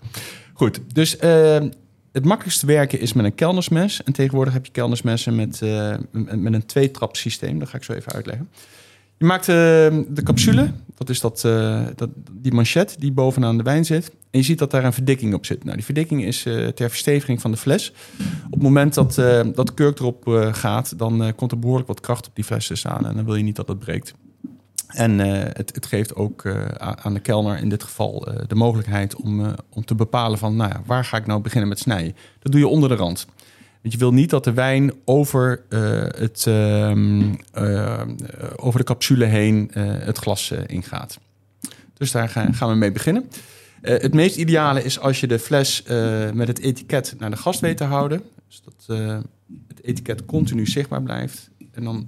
[0.53, 1.17] Goed, dus
[2.11, 4.03] het makkelijkste werken is met een kelnersmes.
[4.03, 7.59] En tegenwoordig heb je kelnersmessen met, uh, met een tweetrap systeem.
[7.59, 8.49] Dat ga ik zo even uitleggen.
[9.17, 10.71] Je maakt de capsule.
[10.97, 11.41] Dat is dat,
[11.95, 14.11] dat, die manchet die bovenaan de wijn zit.
[14.31, 15.63] En je ziet dat daar een verdikking op zit.
[15.63, 16.41] Nou, die verdikking is
[16.75, 17.93] ter versteviging van de fles.
[18.45, 19.15] Op het moment dat,
[19.55, 20.97] dat de kurk erop gaat...
[20.97, 23.05] dan komt er behoorlijk wat kracht op die fles te staan.
[23.05, 24.13] En dan wil je niet dat het breekt.
[24.93, 28.55] En uh, het, het, geeft ook uh, aan de kelner in dit geval uh, de
[28.55, 32.15] mogelijkheid om, om te bepalen van nou ja, waar ga ik nou beginnen met snijden.
[32.39, 33.25] Dat doe je onder de rand.
[33.81, 35.63] Want je wil niet dat de wijn over,
[36.17, 37.33] het, ehm,
[38.55, 41.19] over de capsule heen het glas ingaat.
[41.93, 43.29] Dus daar gaan, gaan we mee beginnen.
[43.81, 45.83] Het meest ideale is als je de fles
[46.33, 48.21] met het etiket naar de gast weet te houden.
[48.47, 48.97] Dus dat
[49.67, 51.49] het etiket continu zichtbaar blijft.
[51.71, 52.07] En dan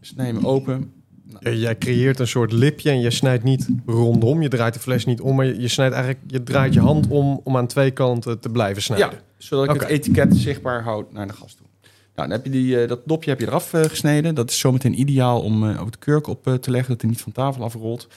[0.00, 0.92] snij hem open.
[1.40, 4.42] Ja, Jij creëert een soort lipje en je snijdt niet rondom.
[4.42, 7.40] Je draait de fles niet om, maar je, snijdt eigenlijk, je draait je hand om
[7.44, 9.10] om aan twee kanten te blijven snijden.
[9.10, 11.66] Ja, zodat ik het etiket zichtbaar houd naar de gast toe.
[12.14, 14.34] Nou, dan heb je die, eh, dat dopje heb je eraf eh, gesneden.
[14.34, 17.22] Dat is zometeen ideaal om eh, over de kurk op te leggen, dat hij niet
[17.22, 18.08] van tafel afrolt.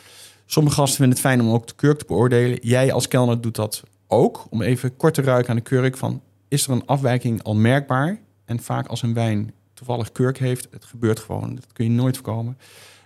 [0.46, 2.58] Sommige gasten vinden het fijn om ook de kurk te beoordelen.
[2.62, 6.22] Jij als kelner doet dat ook, om even kort te ruiken aan de kurk van...
[6.48, 8.20] is er een afwijking al merkbaar?
[8.46, 12.16] En vaak als een wijn toevallig kurk heeft, het gebeurt gewoon, dat kun je nooit
[12.16, 12.58] voorkomen...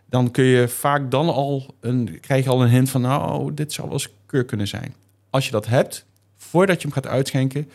[0.05, 3.01] dan kun je vaak dan al een, krijg je al een hint van...
[3.01, 4.93] nou, dit zou wel eens kurk kunnen zijn.
[5.29, 6.05] Als je dat hebt,
[6.37, 7.69] voordat je hem gaat uitschenken...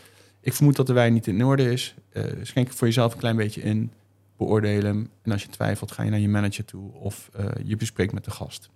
[0.44, 1.94] ik vermoed dat de wijn niet in orde is...
[2.12, 3.92] eh, schenk er voor jezelf een klein beetje in,
[4.36, 5.10] beoordeel hem...
[5.22, 6.92] en als je twijfelt, ga je naar je manager toe...
[6.92, 8.70] of eh, je bespreekt met de gast.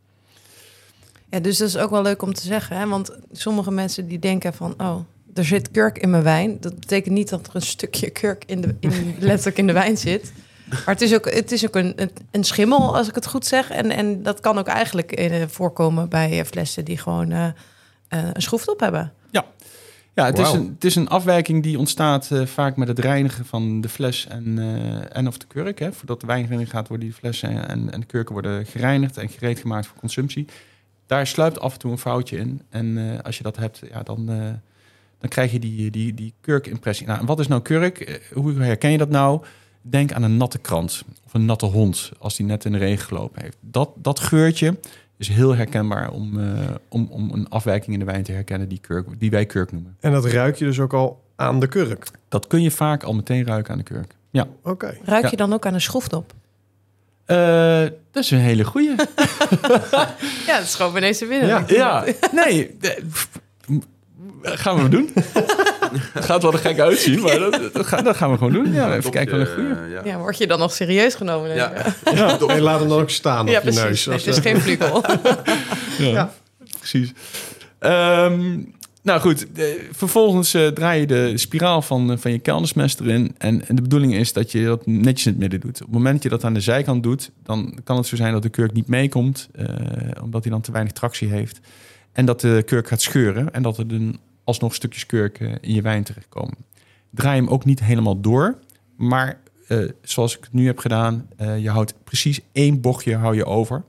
[1.31, 2.76] Ja, dus dat is ook wel leuk om te zeggen.
[2.76, 2.87] Hè?
[2.87, 4.74] Want sommige mensen die denken van...
[4.78, 4.98] oh,
[5.35, 6.57] er zit kurk in mijn wijn.
[6.61, 9.96] Dat betekent niet dat er een stukje kurk in de, in, letterlijk in de wijn
[9.96, 10.33] zit.
[10.68, 13.70] Maar het is ook, het is ook een, een, schimmel, als ik het goed zeg.
[13.70, 16.85] En, en dat kan ook eigenlijk eh, voorkomen bij flessen...
[16.85, 17.31] die gewoon
[18.09, 19.12] een schroefdop hebben.
[20.18, 23.44] Ja, het, is een, het is een afwijking die ontstaat eh, vaak met het reinigen
[23.44, 25.78] van de fles en, eh, en of de kurk.
[25.78, 25.92] Hè.
[25.92, 29.28] Voordat de wijn erin gaat, worden die flessen en, en de kurken worden gereinigd en
[29.28, 30.46] gereed gemaakt voor consumptie.
[31.07, 32.62] Daar sluipt af en toe een foutje in.
[32.68, 34.26] En eh, als je dat hebt, ja, dan,
[35.18, 37.07] dan krijg je die, die, die kurkimpressie.
[37.07, 38.20] Nou, en wat is nou kurk?
[38.35, 39.44] Hoe herken je dat nou?
[39.83, 43.07] Denk aan een natte krant of een natte hond als die net in de regen
[43.07, 43.57] gelopen heeft.
[43.61, 44.78] Dat, dat geurtje
[45.18, 46.46] is heel herkenbaar om, eh,
[46.88, 49.96] om, om een afwijking in de wijn te herkennen die, kurk, die wij kurk noemen.
[50.00, 52.07] En dat ruik je dus ook al aan de kurk.
[52.28, 54.14] Dat kun je vaak al meteen ruiken aan de kurk.
[54.31, 54.96] Ja, Oké.
[55.04, 55.31] Ruik Ja.
[55.31, 56.33] je dan ook aan een schroefdop?
[57.24, 58.94] Eh, dat is een hele goeie.
[60.46, 61.48] Ja, dat is gewoon ineens te winnen.
[61.48, 61.64] Ja.
[61.66, 62.76] ja, nee,
[63.11, 63.28] pff,
[64.42, 65.11] gaan we doen.
[66.12, 68.72] Het gaat wel er gek uitzien, maar dat, dat, gaan, dat gaan we gewoon doen.
[68.72, 69.90] Ja, even kijken wat een goeie.
[69.90, 70.01] ja.
[70.05, 71.55] Ja, word je dan nog serieus genomen?
[71.57, 71.87] denk ik?
[72.18, 72.38] Ja.
[72.38, 73.83] En laat hem dan ook staan Ja, op je precies.
[73.83, 74.07] neus.
[74.07, 75.03] Nee, het is geen vlugel.
[75.98, 76.33] Ja, Ja.
[76.79, 77.12] precies.
[77.79, 78.59] Ehm,
[79.03, 83.35] nou goed, de- vervolgens eh, draai je de spiraal van, eh, van je kelnersmes erin.
[83.38, 85.74] En, en de bedoeling is dat je dat netjes in het midden doet.
[85.81, 88.33] Op het moment dat je dat aan de zijkant doet, dan kan het zo zijn
[88.33, 89.48] dat de kurk niet meekomt.
[89.55, 89.66] eh,
[90.22, 91.61] omdat hij dan te weinig tractie heeft.
[92.12, 93.53] En dat de kurk gaat scheuren.
[93.55, 96.56] En dat er dan alsnog stukjes kurk in je wijn terechtkomen.
[97.11, 98.58] Draai hem ook niet helemaal door.
[98.96, 103.37] Maar eh, zoals ik het nu heb gedaan, eh, je houdt precies één bochtje hou
[103.37, 103.84] je over.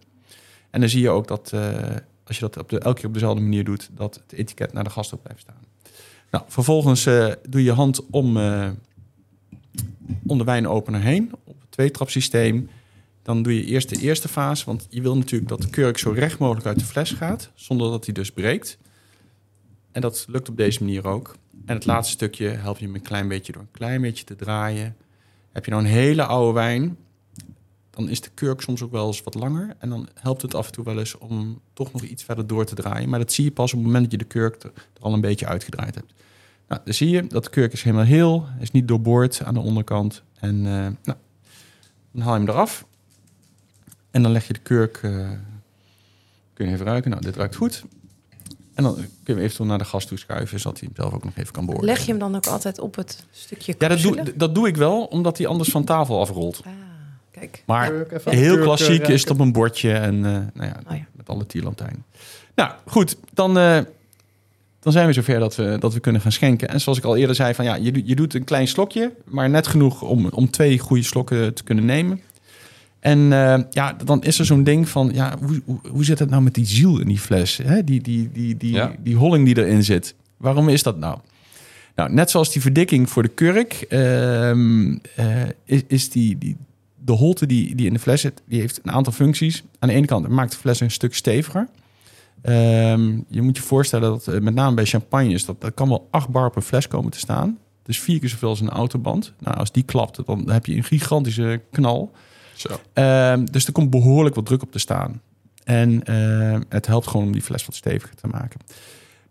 [0.70, 3.14] En dan zie je ook dat eh, als je dat op de, elke keer op
[3.14, 5.64] dezelfde manier doet, dat het etiket naar de gast blijft staan.
[6.32, 7.04] Nou, vervolgens
[7.50, 8.38] doe je hand om,
[10.28, 12.70] om de wijnopener heen, op het tweetrapsysteem.
[13.22, 16.12] Dan doe je eerst de eerste fase, want je wil natuurlijk dat de kurk zo
[16.12, 18.78] recht mogelijk uit de fles gaat, zonder dat hij dus breekt.
[19.92, 21.36] En dat lukt op deze manier ook.
[21.66, 24.36] En het laatste stukje help je hem een klein beetje door een klein beetje te
[24.36, 24.96] draaien.
[25.52, 26.98] Heb je nou een hele oude wijn,
[27.90, 29.76] dan is de kurk soms ook wel eens wat langer.
[29.80, 32.66] En dan helpt het af en toe wel eens om toch nog iets verder door
[32.66, 33.10] te draaien.
[33.10, 35.22] Maar dat zie je pas op het moment dat je de kurk er, al een
[35.22, 36.14] beetje uitgedraaid hebt.
[36.68, 38.48] Nou, dan zie je dat de kurk is helemaal heel.
[38.60, 40.24] Is niet doorboord aan de onderkant.
[40.40, 41.18] En eh, nou,
[42.12, 42.86] dan haal je hem eraf.
[44.12, 44.98] En dan leg je de kurk...
[44.98, 45.30] eh,
[46.54, 47.12] kun je even ruiken.
[47.12, 47.84] Nou, dit ruikt goed.
[48.80, 50.60] En dan kun je hem eventueel naar de gast toe schuiven...
[50.60, 51.94] zodat hij hem zelf ook nog even kan beoordelen.
[51.96, 54.78] Leg je hem dan ook altijd op het stukje Ja, dat doe, dat doe ik
[54.78, 56.62] wel, omdat hij anders van tafel afrolt.
[56.66, 56.72] Ah,
[57.32, 57.64] kijk.
[57.66, 57.92] Maar
[58.24, 61.06] heel klassiek is het op een bordje en eh, nou ja, Oh ja.
[61.12, 62.04] met alle tierlantijnen.
[62.56, 63.80] Nou, goed, dan, eh,
[64.80, 66.70] dan zijn we zover dat we, dat we kunnen gaan schenken.
[66.70, 69.12] En zoals ik al eerder zei, van, ja, je, doet- je doet een klein slokje,
[69.26, 72.22] maar net genoeg om, om twee goede slokken te kunnen nemen.
[73.00, 76.30] En eh, ja, dan is er zo'n ding van, ja, hoe, hoe, hoe zit het
[76.30, 77.58] nou met die ziel in die fles?
[77.58, 77.84] Hè?
[77.84, 78.92] Die, die, die, die, Ja.
[79.00, 80.16] die holling die erin zit.
[80.38, 81.18] Waarom is dat nou?
[81.96, 85.28] Nou, net zoals die verdikking voor de kurk, ehm, eh,
[85.66, 86.58] is, is die, die,
[87.06, 89.64] de holte die, die in de fles zit, die heeft een aantal functies.
[89.80, 91.68] Aan de ene kant maakt de fles een stuk steviger.
[92.42, 96.08] Ehm, je moet je voorstellen dat eh, met name bij champagnes, dat, dat kan wel
[96.12, 97.58] 8 bar per fles komen te staan.
[97.84, 99.34] Dus vier keer zoveel als een autoband.
[99.40, 102.12] Nou, als die klapt, dan heb je een gigantische knal.
[102.94, 105.22] Ehm, dus er komt behoorlijk wat druk op te staan.
[105.64, 108.60] En ehm, het helpt gewoon om die fles wat steviger te maken.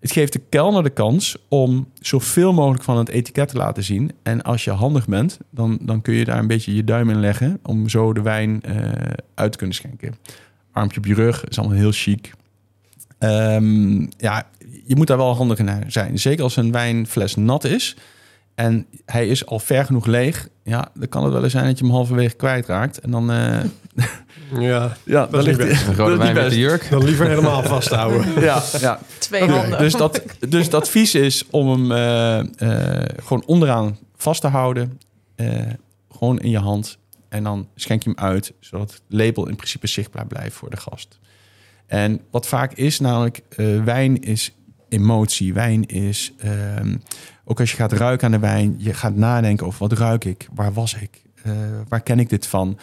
[0.01, 4.13] Het geeft de kelner de kans om zoveel mogelijk van het etiket te laten zien.
[4.23, 7.21] En als je handig bent, dan, dan kun je daar een beetje je duim in
[7.21, 7.61] leggen...
[7.63, 8.75] om zo de wijn eh,
[9.35, 10.15] uit te kunnen schenken.
[10.73, 12.33] Armpje op je rug, is allemaal heel chic.
[13.19, 14.49] Ehm, ja,
[14.87, 16.19] je moet daar wel handig in zijn.
[16.19, 17.97] Zeker als een wijnfles nat is
[18.59, 20.49] en hij is al ver genoeg leeg.
[20.65, 22.99] Ja, dan kan het wel eens zijn dat je hem halverwege kwijtraakt.
[22.99, 23.61] En dan, eh
[24.59, 25.87] Ja, ja, niet best.
[25.87, 26.91] Een rode wijn met de jurk.
[26.91, 28.27] Dan liever helemaal vasthouden.
[28.41, 29.01] Ja, ja.
[29.19, 29.79] Twee handen.
[29.79, 35.01] Dus, dat, dus het advies is om hem eh, eh, gewoon onderaan vast te houden.
[35.35, 35.49] Eh,
[36.11, 36.99] gewoon in je hand.
[37.29, 40.77] En dan schenk je hem uit, zodat het label in principe zichtbaar blijft voor de
[40.77, 41.19] gast.
[41.87, 44.53] En wat vaak is, namelijk, eh, wijn is
[44.89, 45.55] emotie.
[45.55, 46.97] Wijn is, ehm,
[47.45, 50.49] ook als je gaat ruiken aan de wijn, je gaat nadenken over wat ruik ik,
[50.55, 51.53] waar was ik, Eh,
[51.89, 52.79] waar ken ik dit van.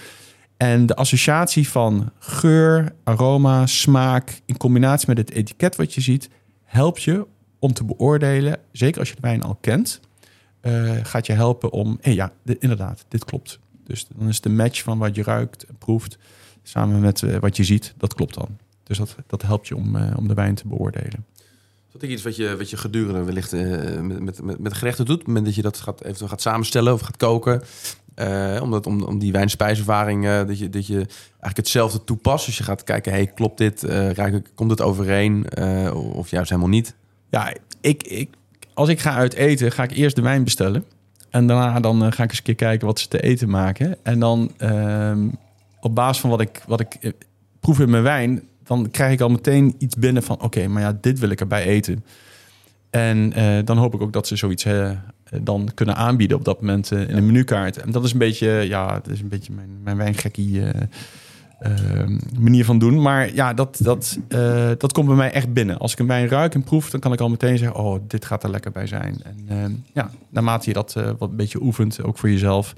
[0.58, 6.30] En de associatie van geur, aroma, smaak in combinatie met het etiket wat je ziet,
[6.64, 7.28] helpt je
[7.60, 10.00] om te beoordelen, zeker als je de wijn al kent,
[10.62, 13.60] eh, gaat je helpen om, ja, dit- inderdaad, dit klopt.
[13.84, 16.18] Dus dan is de match van wat je ruikt proeft,
[16.64, 18.58] samen met eh, wat je ziet, dat klopt dan.
[18.84, 21.26] Dus dat, dat helpt je om, om de wijn te beoordelen.
[21.96, 25.06] Is dat ook iets wat je, wat je gedurende wellicht eh, met, met, met, gerechten
[25.06, 25.14] doet?
[25.14, 27.62] Op het moment dat je dat gaat, eventueel gaat samenstellen of gaat koken.
[28.16, 32.46] Eh, omdat, om, om die wijn-spijservaring, eh, dat, je, dat je eigenlijk hetzelfde toepast.
[32.46, 33.84] Dus je gaat kijken, hey, klopt dit?
[33.84, 35.58] Ik, komt het overeen?
[35.94, 36.96] Of juist helemaal niet?
[37.30, 38.30] Ja, ik, ik,
[38.74, 40.86] als ik ga uit eten, ga ik eerst de wijn bestellen.
[41.30, 43.98] En daarna dan ga ik eens een keer kijken wat ze te eten maken.
[44.04, 45.28] En dan ehm,
[45.80, 47.14] op basis van wat ik, wat ik
[47.60, 50.98] proef in mijn wijn, dan krijg ik al meteen iets binnen van: oké, maar ja,
[51.02, 52.06] dit wil ik erbij eten.
[52.90, 54.92] En eh, dan hoop ik ook dat ze zoiets eh,
[55.44, 57.78] dan kunnen aanbieden op dat moment eh, in een menukaart.
[57.78, 60.82] En dat is een beetje, ja, dat is een beetje mijn, mijn wijngekkie eh,
[61.60, 62.08] eh,
[62.40, 63.02] manier van doen.
[63.02, 64.20] Maar ja, dat, dat,
[64.78, 65.78] dat komt bij mij echt binnen.
[65.78, 68.26] Als ik een wijn ruik en proef, dan kan ik al meteen zeggen: Oh, dit
[68.26, 69.16] gaat er lekker bij zijn.
[69.24, 72.76] En eh, ja, naarmate je dat wat een beetje oefent, ook voor jezelf,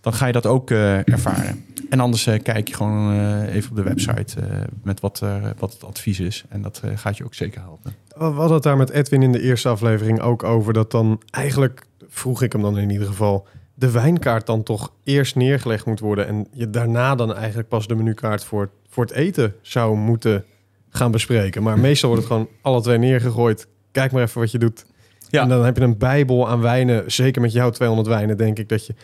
[0.00, 1.64] dan ga je dat ook ervaren.
[1.90, 5.44] En anders eh, kijk je gewoon eh, even op de website eh, met wat, eh,
[5.58, 6.44] wat het advies is.
[6.48, 7.94] En dat gaat je ook zeker helpen.
[8.08, 11.86] We hadden het daar met Edwin in de eerste aflevering ook over dat dan eigenlijk,
[12.08, 16.26] vroeg ik hem dan in ieder geval, de wijnkaart dan toch eerst neergelegd moet worden
[16.26, 20.44] en je daarna dan eigenlijk pas de menukaart voor, voor het eten zou moeten
[20.88, 21.62] gaan bespreken.
[21.62, 23.68] Maar meestal wordt het gewoon alle twee neergegooid.
[23.92, 24.86] Kijk maar even wat je doet.
[25.28, 25.42] Ja.
[25.42, 27.12] En dan heb je een bijbel aan wijnen.
[27.12, 28.94] Zeker met jouw 200 wijnen denk ik dat je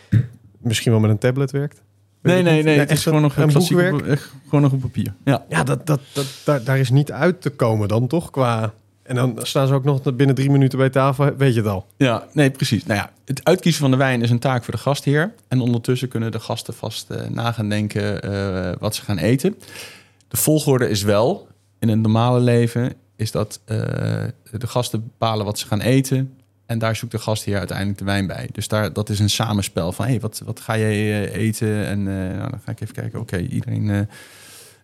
[0.57, 1.81] misschien wel met een tablet werkt.
[2.23, 2.73] Nee, nee, nee.
[2.73, 4.29] Ja, het is gewoon nog een boekwerk.
[4.43, 5.13] gewoon nog op papier.
[5.23, 5.45] Ja.
[5.49, 8.29] Ja, dat, dat, dat, daar, daar is niet uit te komen dan toch?
[8.29, 8.73] Qua...
[9.03, 11.35] En dan staan ze ook nog binnen drie minuten bij tafel.
[11.37, 11.85] Weet je het al?
[11.97, 12.85] Ja, nee, precies.
[12.85, 15.33] Nou ja, het uitkiezen van de wijn is een taak voor de gastheer.
[15.47, 19.55] En ondertussen kunnen de gasten vast eh na gaan denken eh, wat ze gaan eten.
[20.27, 21.47] De volgorde is wel,
[21.79, 23.77] in een normale leven, is dat eh,
[24.51, 26.33] de gasten bepalen wat ze gaan eten.
[26.65, 28.49] En daar zoekt de gastheer uiteindelijk de wijn bij.
[28.51, 31.85] Dus daar, dat is een samenspel van, hey, wat, wat ga jij eh, eten?
[31.85, 33.89] En eh, nou, dan ga ik even kijken, oké, iedereen...
[33.89, 33.99] eh,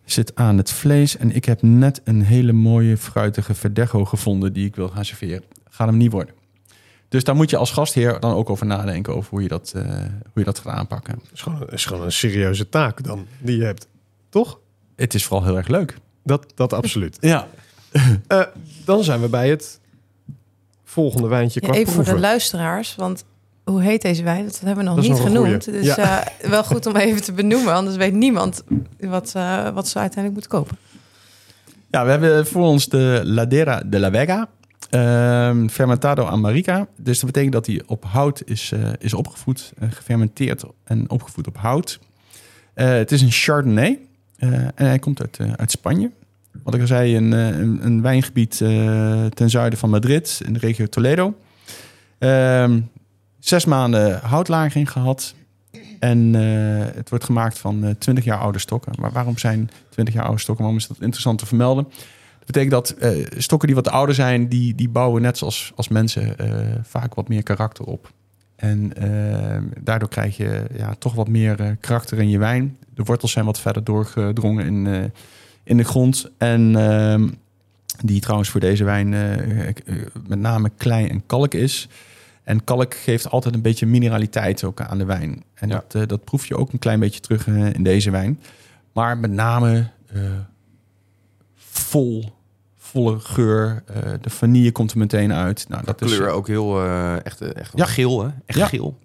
[0.04, 4.66] zit aan het vlees en ik heb net een hele mooie fruitige verdecho gevonden die
[4.66, 5.42] ik wil gaan serveren.
[5.68, 6.34] Gaat hem niet worden.
[7.08, 10.32] Dus daar moet je als gastheer dan ook over nadenken over hoe je dat, hoe
[10.34, 11.14] je dat gaat aanpakken.
[11.14, 13.86] Het is gewoon, is gewoon een serieuze taak dan die je hebt.
[14.28, 14.58] Toch?
[14.96, 15.96] Het is vooral heel erg leuk.
[16.24, 17.16] Dat, dat absoluut.
[17.20, 17.48] Ja.
[18.84, 19.79] Dan zijn we bij het
[20.90, 23.24] volgende wijntje Ja, even voor de luisteraars, want
[23.64, 24.44] hoe heet deze wijn?
[24.44, 25.64] Dat hebben we nog niet nog genoemd.
[25.64, 25.80] goeie.
[25.82, 26.24] Dus Ja.
[26.26, 28.62] eh, wel goed om even te benoemen, anders weet niemand
[29.00, 30.76] wat, eh, wat ze uiteindelijk moeten kopen.
[31.90, 34.48] ja, we hebben voor ons de Ladera de la Vega.
[34.90, 36.86] ehm, fermentado Amarica.
[36.96, 41.56] Dus dat betekent dat hij op hout is, eh, is opgevoed, gefermenteerd en opgevoed op
[41.56, 41.98] hout.
[42.74, 43.98] Eh, het is een Chardonnay
[44.36, 46.10] eh, en hij komt uit, eh, uit Spanje.
[46.62, 50.52] Wat ik al zei, een, eh, een, een wijngebied eh, ten zuiden van Madrid, in
[50.52, 51.34] de regio Toledo.
[52.18, 52.80] Ehm,
[53.38, 55.34] zes maanden houtlagering gehad.
[55.98, 58.92] En eh, het wordt gemaakt van eh 20 jaar oude stokken.
[59.00, 60.64] Maar waarom zijn 20 jaar oude stokken?
[60.64, 61.84] Waarom is dat interessant te vermelden?
[62.38, 62.94] Dat betekent dat
[63.42, 66.36] stokken die wat ouder zijn, die, die bouwen net zoals als mensen
[66.82, 68.12] vaak wat meer karakter op.
[68.60, 72.76] En eh, daardoor krijg je ja, toch wat meer karakter in je wijn.
[72.94, 75.12] De wortels zijn wat verder doorgedrongen in,
[75.64, 76.30] in de grond.
[76.38, 77.28] En ehm,
[78.04, 79.74] die trouwens voor deze wijn eh, eh,
[80.26, 81.88] met name klei en kalk is.
[82.42, 85.42] En kalk geeft altijd een beetje mineraliteit ook aan de wijn.
[85.54, 85.74] En Ja.
[85.74, 88.40] dat, eh, dat proef je ook een klein beetje terug in deze wijn.
[88.92, 89.88] Maar met name
[91.54, 92.24] vol,
[92.76, 93.82] volle geur.
[94.20, 95.68] De vanille komt er meteen uit.
[95.68, 96.82] Nou, dat is, kleur ook heel
[97.22, 97.84] echt, echt Ja.
[97.84, 98.28] geel, hè?
[98.46, 98.66] Echt Ja.
[98.66, 98.98] geel.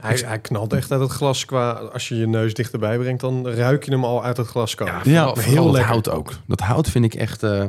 [0.00, 1.70] Hij, hij knalt echt uit het glas qua...
[1.72, 4.94] Als je je neus dichterbij brengt, dan ruik je hem al uit het glas komen.
[4.94, 5.90] Ja, Ja, vooral, heel vooral dat lekker.
[5.92, 6.32] hout ook.
[6.46, 7.42] Dat hout vind ik echt...
[7.42, 7.64] eh,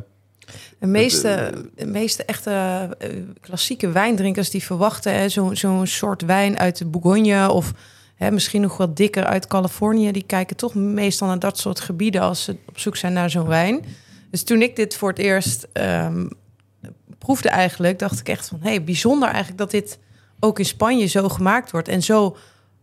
[0.79, 2.51] De meeste, de meeste echte
[2.99, 3.09] eh,
[3.41, 7.71] klassieke wijndrinkers die verwachten hè, zo- zo'n soort wijn uit de Bourgogne of
[8.15, 12.21] hè, misschien nog wat dikker uit Californië, die kijken toch meestal naar dat soort gebieden
[12.21, 13.85] als ze op zoek zijn naar zo'n wijn.
[14.31, 16.27] Dus toen ik dit voor het eerst ehm,
[17.17, 19.99] proefde eigenlijk, dacht ik echt van, hé, hey, bijzonder eigenlijk dat dit
[20.39, 22.37] ook in Spanje zo gemaakt wordt en zo,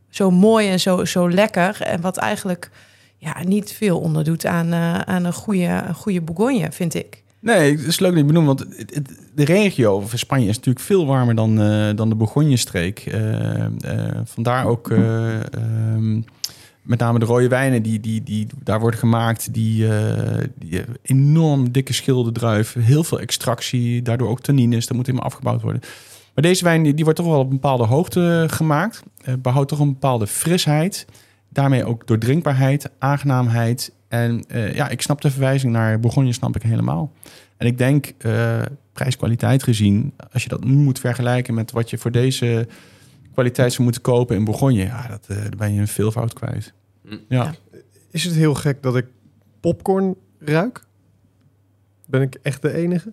[0.08, 2.70] zo mooi en zo, zo lekker en wat eigenlijk
[3.16, 7.24] ja, niet veel onderdoet aan, eh, aan een goede, een goede Bourgogne, vind ik.
[7.46, 8.66] Nee, het is leuk dat je want
[9.34, 12.98] de regio van Spanje is natuurlijk veel warmer dan, eh, dan de Bourgogne-streek.
[12.98, 13.66] Eh,
[14.24, 16.20] vandaar ook eh, ehm,
[16.82, 19.88] met name de rode wijnen die, die, die daar worden gemaakt, die,
[20.58, 25.82] die enorm dikke schilderdruif, heel veel extractie, daardoor ook tannines, dat moet helemaal afgebouwd worden.
[26.36, 29.68] Maar deze wijn die, die wordt toch wel op een bepaalde hoogte gemaakt, eh, behoudt
[29.68, 31.06] toch een bepaalde frisheid,
[31.48, 33.92] daarmee ook doordrinkbaarheid, aangenaamheid.
[34.08, 37.12] En eh, ja, ik snap de verwijzing naar Bourgogne, snap ik helemaal.
[37.56, 38.62] En ik denk, eh,
[38.92, 42.68] prijs-kwaliteit gezien, als je dat nu moet vergelijken met wat je voor deze
[43.32, 46.72] kwaliteit zou moeten kopen in Bourgogne, ja, dat, eh, dan ben je een veelvoud kwijt.
[47.02, 47.20] Mm.
[47.28, 47.54] Ja.
[48.10, 49.06] Is het heel gek dat ik
[49.60, 50.84] popcorn ruik?
[52.06, 53.12] Ben ik echt de enige?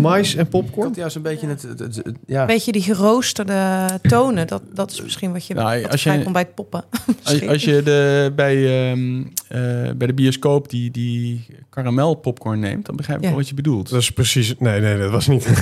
[0.00, 0.86] Mais en Ik popcorn?
[0.86, 2.40] had juist een beetje het, het, het- het- ja.
[2.40, 6.32] Een beetje die geroosterde tonen, dat, dat is misschien wat je Nou, als je- vrijkomt
[6.32, 6.84] bij het poppen.
[7.24, 9.58] Als, als je de, bij, ehm, eh,
[9.96, 13.30] bij de bioscoop die, die karamel popcorn neemt, dan begrijp ik Ja.
[13.30, 13.90] wel wat je bedoelt.
[13.90, 14.54] Dat is precies...
[14.58, 15.44] Nee, nee, dat was niet...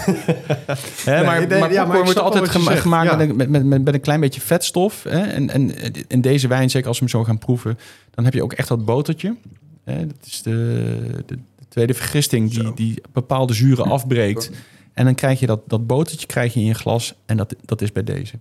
[1.04, 3.16] Hè, Nee, maar, nee, maar ja, maar popcorn wordt altijd gema- zegt, gemaakt ja.
[3.16, 5.02] met, een- met, met, een klein beetje vetstof.
[5.08, 5.20] Hè?
[5.20, 5.72] En, en
[6.08, 7.78] in deze wijn, zeker als we hem zo gaan proeven,
[8.10, 9.36] dan heb je ook echt dat botertje.
[9.84, 10.06] Hè?
[10.06, 10.94] Dat is de,
[11.26, 11.38] de
[11.70, 14.50] tweede vergisting die, die bepaalde zuren afbreekt.
[14.94, 17.82] En dan krijg je dat, dat botertje krijg je in je glas en dat, dat
[17.82, 18.34] is bij deze.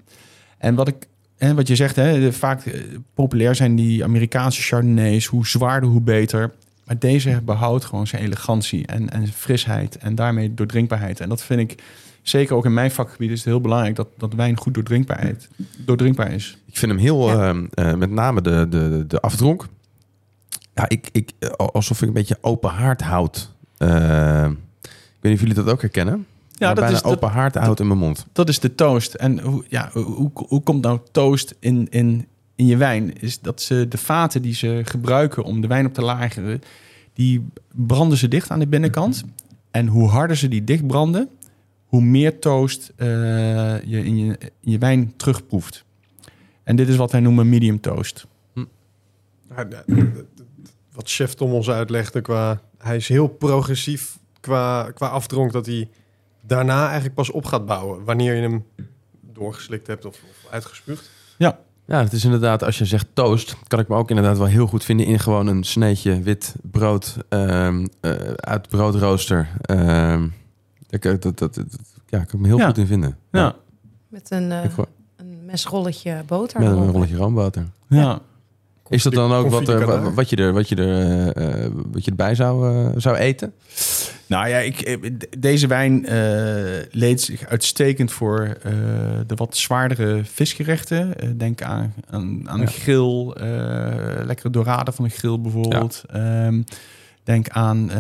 [0.57, 0.95] En wat ik...
[1.37, 2.81] En wat je zegt, hè, de- vaak eh,
[3.13, 5.25] populair zijn die Amerikaanse Chardonnays.
[5.25, 6.51] Hoe zwaarder, hoe beter.
[6.85, 9.97] Maar deze behoudt gewoon zijn elegantie en, en frisheid.
[9.97, 11.19] En daarmee doordrinkbaarheid.
[11.19, 11.83] En dat vind ik,
[12.21, 15.47] zeker ook in mijn vakgebied, is het heel belangrijk dat, dat wijn goed doordrinkbaarheid,
[15.85, 16.57] doordrinkbaar is.
[16.65, 17.47] Ik vind hem heel, Ja.
[17.49, 19.65] ehm, eh, met name de, de, de afdronk.
[20.79, 23.53] Ja, ik, ik, eh, alsof ik een beetje open haard houd.
[23.77, 24.49] Eh,
[24.81, 26.13] ik weet niet of jullie dat ook herkennen.
[26.15, 28.25] Ja, Maar dat bijna is, dat, open haard hout in mijn mond.
[28.31, 29.13] dat is de toast.
[29.13, 33.21] En hoe, ja, hoe, hoe, komt nou toast in, in, in je wijn?
[33.21, 36.61] Is dat ze de vaten die ze gebruiken om de wijn op te lageren,
[37.13, 39.23] die branden ze dicht aan de binnenkant.
[39.71, 41.29] En hoe harder ze die dicht branden,
[41.85, 43.07] hoe meer toast eh,
[43.83, 45.85] je, in je in je wijn terugproeft.
[46.63, 48.27] En dit is wat wij noemen medium toast.
[49.69, 49.83] D-
[50.99, 52.61] Wat chef Tom ons uitlegde qua...
[52.77, 55.89] Hij is heel progressief qua, qua afdronk dat hij
[56.41, 58.03] daarna eigenlijk pas op gaat bouwen.
[58.03, 58.65] Wanneer je hem
[59.21, 61.09] doorgeslikt hebt of, of uitgespuugd.
[61.37, 61.57] Ja,
[62.03, 64.83] het is inderdaad, als je zegt toast, kan ik me ook inderdaad wel heel goed
[64.83, 69.49] vinden in gewoon een sneetje wit brood ehm, eh, uit broodrooster.
[69.61, 70.27] Ehm,
[70.89, 71.65] dat, dat, dat, dat-
[72.07, 72.65] ja, kan ik me heel Ja.
[72.65, 73.17] goed in vinden.
[73.31, 73.55] Ja,
[74.07, 74.71] Met een, eh, Ik
[75.15, 76.59] een mesrolletje boter.
[76.59, 77.65] met een rolletje roomboter.
[77.87, 78.19] ja.
[78.89, 81.71] Is dat dan ook wat, er, wa- wat, je er, wat, je er, eh, eh,
[81.91, 83.53] wat je erbij zou, eh, zou eten?
[84.25, 86.17] Nou ja, ik, eh, deze wijn eh,
[86.91, 88.71] leed zich uitstekend voor eh,
[89.27, 91.17] de wat zwaardere visgerechten.
[91.19, 92.61] Eh, denk aan, aan, aan Ja.
[92.63, 96.03] een grill, eh, lekkere dorade van een grill bijvoorbeeld.
[96.11, 96.61] Ehm,
[97.23, 97.97] denk aan, eh,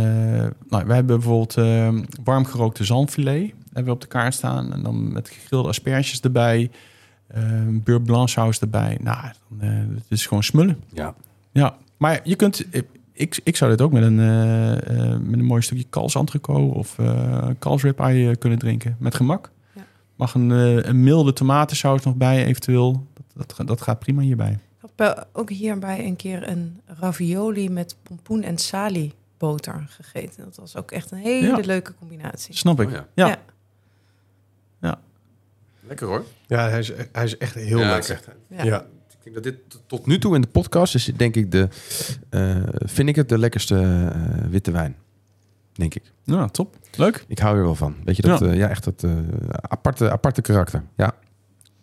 [0.69, 1.89] nou, we hebben bijvoorbeeld eh,
[2.23, 4.73] warm gerookte zalmfilet hebben we op de kaart staan.
[4.73, 6.69] En dan met gegrilde asperges erbij,
[7.33, 8.97] eh beurre blanc saus erbij.
[9.01, 9.17] Nou,
[9.49, 10.79] dan, eh, het is gewoon smullen.
[10.93, 11.13] Ja.
[11.51, 12.65] Ja, maar je kunt.
[13.13, 14.71] Ik, ik zou dit ook met een, eh,
[15.11, 18.95] eh, met een mooi stukje kalfsentrecot of uh, kalfsribeye kunnen drinken.
[18.99, 19.51] Met gemak.
[19.73, 19.81] Ja.
[20.15, 23.07] Mag een, eh, een milde tomatensaus nog bij, eventueel.
[23.33, 24.51] Dat, dat, dat gaat prima hierbij.
[24.51, 30.43] Ik had bij- ook hierbij een keer een ravioli met pompoen en sali boter gegeten.
[30.43, 31.57] Dat was ook echt een hele Ja.
[31.65, 32.55] leuke combinatie.
[32.55, 32.87] Snap ik.
[32.87, 33.05] Oh ja.
[33.13, 33.37] ja.
[35.89, 36.23] Lekker hoor.
[36.47, 38.11] Ja, hij is, hij is echt heel Ja, lekker.
[38.11, 38.63] echt- Ja.
[38.63, 38.79] Ja.
[39.09, 39.55] Ik denk dat dit
[39.87, 41.67] tot nu toe in de podcast is denk ik de,
[42.29, 43.75] eh, vind ik het de lekkerste
[44.13, 44.95] eh, witte wijn.
[45.73, 46.03] Denk ik.
[46.23, 46.75] Ja, top.
[46.97, 47.25] Leuk.
[47.27, 47.95] Ik hou er wel van.
[48.03, 48.39] Weet je dat?
[48.39, 48.69] Ja.
[48.69, 49.11] Echt dat eh,
[49.61, 50.83] aparte, aparte karakter.
[50.95, 51.15] Ja.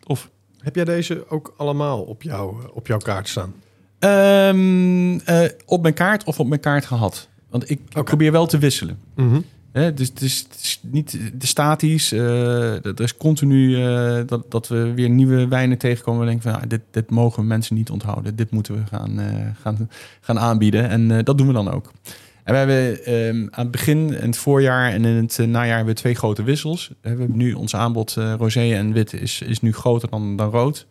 [0.06, 0.30] Of.
[0.58, 3.54] Heb jij deze ook allemaal op, jou, eh, op jouw kaart staan?
[3.98, 7.28] Ehm, eh, op mijn kaart of op mijn kaart gehad.
[7.50, 8.02] Want ik Oké.
[8.02, 8.98] probeer wel te wisselen.
[9.14, 9.40] Mhm.
[9.76, 10.46] Hè, dus het is,
[10.82, 12.12] niet statisch.
[12.12, 16.20] eh, er is continu eh, dat, dat we weer nieuwe wijnen tegenkomen.
[16.20, 18.36] We denken van dit, dit mogen mensen niet onthouden.
[18.36, 20.88] Dit moeten we gaan, eh, gaan, gaan aanbieden.
[20.88, 21.92] En dat doen we dan ook.
[22.42, 25.92] En we hebben ehm, aan het begin, in het voorjaar en in het najaar we
[25.92, 26.92] twee grote wissels.
[27.00, 30.86] We hebben nu ons aanbod rosé en wit is, is nu groter dan, dan rood.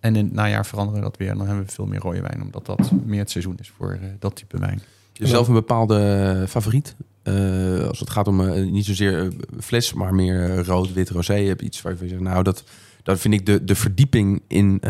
[0.00, 1.30] En in het najaar veranderen we dat weer.
[1.30, 3.98] En dan hebben we veel meer rode wijn, omdat dat meer het seizoen is voor
[4.18, 4.82] dat type wijn.
[5.12, 6.94] Jezelf een bepaalde favoriet?
[7.22, 9.28] Eh, als het gaat om eh, niet zozeer eh,
[9.60, 11.34] fles, maar meer rood, wit, rosé.
[11.34, 12.64] Je hebt iets waarvan je zegt, nou, dat,
[13.02, 14.80] dat vind ik de, de verdieping in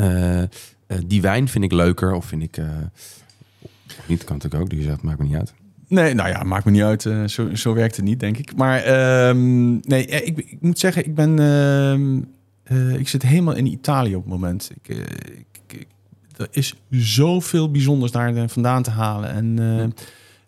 [1.07, 2.13] die wijn vind ik leuker.
[2.15, 2.59] Of vind ik...
[4.07, 4.71] niet, kan natuurlijk ook.
[4.71, 5.55] Dus je zegt, maakt me niet uit.
[5.89, 7.03] Nee, nou ja, maakt me niet uit.
[7.27, 8.57] Zo, zo werkt het niet, denk ik.
[8.57, 11.39] Maar ehm, nee, ik, ik moet zeggen, ik ben...
[11.39, 12.21] ehm,
[12.63, 14.71] eh, ik zit helemaal in Italië op het moment.
[14.83, 15.87] Ik, ik, ik-
[16.37, 19.31] er is zoveel bijzonders daar vandaan te halen.
[19.31, 19.85] En eh,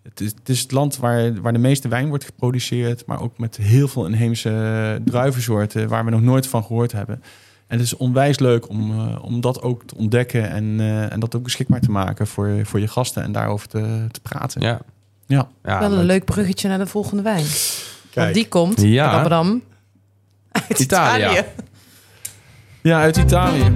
[0.09, 3.07] het, is, het is het land waar, waar de meeste wijn wordt geproduceerd...
[3.07, 5.88] maar ook met heel veel inheemse druivensoorten...
[5.88, 7.22] waar we nog nooit van gehoord hebben.
[7.66, 11.20] En het is onwijs leuk om, eh, om dat ook te ontdekken en, eh, en
[11.20, 14.61] dat ook beschikbaar te maken voor, voor je gasten en daarover te, te praten.
[14.61, 14.80] Ja.
[15.26, 15.48] Ja.
[15.62, 16.07] ja Wel een leuk.
[16.07, 17.44] leuk bruggetje naar de volgende wijn.
[17.44, 18.14] Kijk.
[18.14, 19.18] Want die komt, Ja.
[19.20, 19.62] Abraham,
[20.68, 21.22] uit Italië.
[21.22, 21.44] Italië.
[22.82, 23.72] ja, uit Italië.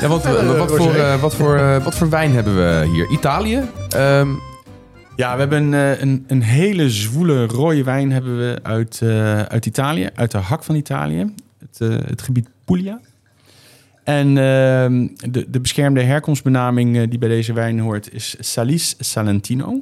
[0.00, 3.10] Ja, wat, wat, wat, voor, eh, wat, voor, eh, wat voor wijn hebben we hier?
[3.10, 3.62] Italië?
[3.88, 4.28] Ehm,
[5.16, 9.66] Ja, we hebben eh, een, een hele zwoele rode wijn hebben we uit, eh, uit
[9.66, 11.34] Italië, uit de hak van Italië.
[11.58, 13.00] Het, eh, het gebied Puglia.
[14.04, 19.80] En ehm, de, de beschermde herkomstbenaming eh, die bij deze wijn hoort is Salis Salentino.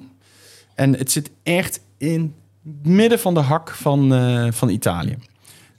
[0.75, 5.17] En het zit echt in het midden van de hak van, eh, van Italië.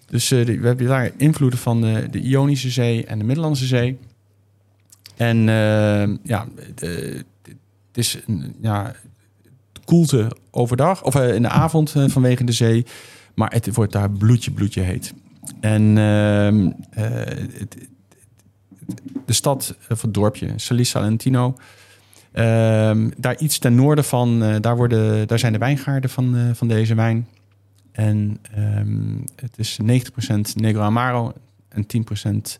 [0.05, 3.97] Dus eh, we hebben daar invloeden van de, de Ionische Zee en de Middellandse Zee.
[5.19, 6.95] En eh, ja, het
[7.93, 8.93] is een, ja,
[9.85, 12.85] koelte overdag of eh, in de avond eh, vanwege de zee.
[13.35, 15.13] Maar het wordt daar bloedje, bloedje heet.
[15.59, 17.45] En ehm, eh,
[19.25, 21.55] de stad, eh, of het dorpje, Salis Salentino.
[22.31, 26.41] ehm, daar iets ten noorden van, eh, daar, worden, daar zijn de wijngaarden van, eh,
[26.53, 27.27] van deze wijn.
[27.91, 31.33] En ehm, het is 90% Negro Amaro
[31.69, 32.59] en 10%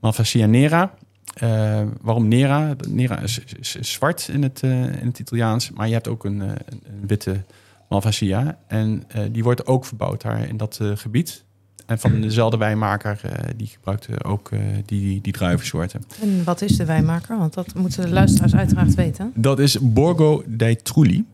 [0.00, 0.94] Malvasia Nera.
[1.34, 2.76] Eh, waarom Nera?
[2.88, 4.70] Nera is, is- is zwart in het, eh,
[5.00, 7.42] in het Italiaans, maar je hebt ook een, eh, een, een witte
[7.88, 8.58] Malvasia.
[8.66, 9.02] En
[9.32, 11.44] die wordt ook verbouwd daar in dat gebied.
[11.86, 13.20] En van dezelfde wijnmaker,
[13.56, 14.50] die gebruikt eh, ook
[14.86, 16.02] die, die druivensoorten.
[16.22, 17.38] En wat is de wijnmaker?
[17.38, 19.32] Want dat moeten de luisteraars uiteraard weten.
[19.34, 21.24] Dat is Borgo dei Trulli.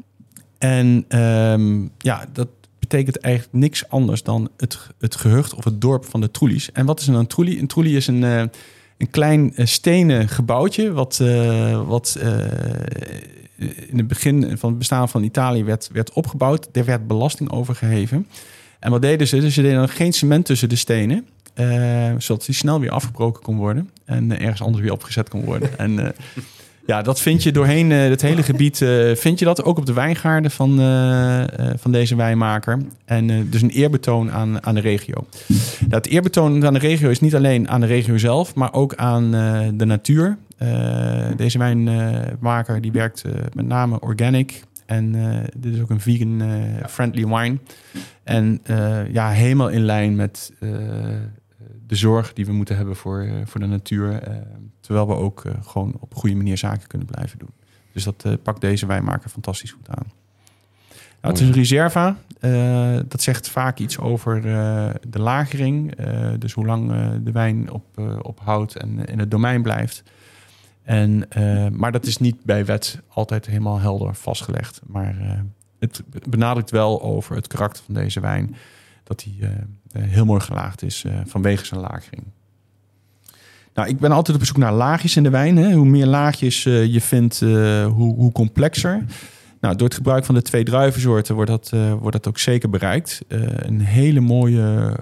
[0.59, 6.05] En ehm, ja, dat betekent eigenlijk niks anders dan het, het gehucht of het dorp
[6.05, 6.73] van de Trulli's.
[6.73, 7.59] En wat is een Trulli?
[7.59, 8.51] Een Trulli is een,
[9.01, 12.39] een klein eh, stenen gebouwtje wat, eh, wat eh,
[13.89, 16.69] in het begin van het bestaan van Italië werd, werd opgebouwd.
[16.73, 18.27] Er werd belasting over geheven.
[18.79, 19.41] En wat deden ze?
[19.41, 21.27] Dus ze deden geen cement tussen de stenen.
[22.19, 23.91] zodat die snel weer afgebroken kon worden.
[24.05, 25.79] En ergens anders weer opgezet kon worden.
[25.79, 26.15] En
[26.91, 28.83] ja, dat vind je doorheen eh, het hele gebied.
[28.83, 31.45] eh, vind je dat ook op de wijngaarden van, eh,
[31.77, 32.79] van deze wijnmaker.
[33.05, 35.27] En dus een eerbetoon aan, aan de regio.
[35.89, 39.31] Het eerbetoon aan de regio is niet alleen aan de regio zelf, maar ook aan
[39.75, 40.37] de natuur.
[41.37, 43.25] Deze wijnmaker die werkt
[43.55, 44.63] met name organic.
[44.87, 45.13] En
[45.57, 46.43] dit is ook een vegan
[46.89, 47.59] friendly wine.
[48.25, 48.61] En
[49.13, 50.53] ja, helemaal in lijn met
[51.87, 54.23] de zorg die we moeten hebben voor, voor de natuur.
[54.91, 57.51] Terwijl we ook eh, gewoon op een goede manier zaken kunnen blijven doen.
[57.93, 60.13] Dus dat eh, pakt deze wijnmaker fantastisch goed aan.
[61.21, 62.17] Nou, het is een reserva.
[62.41, 64.43] Eh, dat zegt vaak iets over
[65.09, 65.95] de lagering.
[66.39, 66.89] dus hoe lang
[67.23, 70.03] de wijn op, op hout en in het domein blijft.
[70.83, 71.29] En,
[71.73, 74.81] maar dat is niet bij wet altijd helemaal helder vastgelegd.
[74.87, 75.45] Maar
[75.79, 78.57] het benadrukt wel over het karakter van deze wijn.
[79.05, 79.67] Dat hij
[79.99, 82.25] heel mooi gelaagd is vanwege zijn lagering.
[83.81, 85.57] Nou, ik ben altijd op zoek naar laagjes in de wijn.
[85.57, 85.73] Hè.
[85.73, 89.05] Hoe meer laagjes eh, je vindt, eh, hoe, hoe complexer.
[89.61, 92.71] Nou, door het gebruik van de twee druivensoorten wordt dat, eh, wordt dat ook zeker
[92.71, 93.21] bereikt.
[93.29, 94.97] Een hele mooie,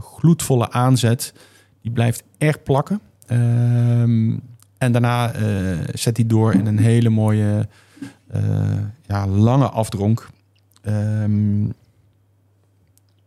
[0.00, 1.34] gloedvolle aanzet.
[1.82, 3.00] Die blijft erg plakken.
[3.26, 4.36] Ehm,
[4.78, 5.32] en daarna
[5.92, 7.68] zet hij door in een hele mooie,
[9.06, 10.28] ja, lange afdronk.
[10.82, 11.64] Ehm,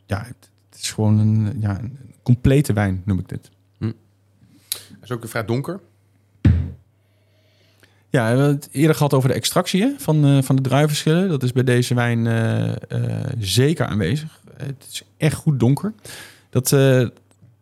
[0.05, 3.49] ja, het is gewoon een, ja, een complete wijn, noem ik dit.
[5.09, 5.79] Is ook vrij donker.
[8.09, 11.29] Ja, we hebben het eerder gehad over de extractie van, eh, van de druivenschillen.
[11.29, 14.41] Dat is bij deze wijn eh, eh, zeker aanwezig.
[14.57, 15.93] Het is echt goed donker.
[16.49, 16.69] Dat,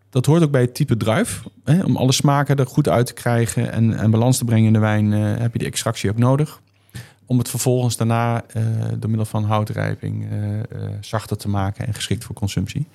[0.10, 1.44] dat hoort ook bij het type druif.
[1.64, 1.84] Hè.
[1.84, 4.80] Om alle smaken er goed uit te krijgen en, en balans te brengen in de
[4.80, 5.12] wijn...
[5.12, 6.62] heb je die extractie ook nodig.
[7.26, 8.44] Om het vervolgens daarna
[8.98, 10.28] door middel van houtrijping
[11.02, 11.88] zachter te maken...
[11.88, 12.88] en geschikt voor consumptie.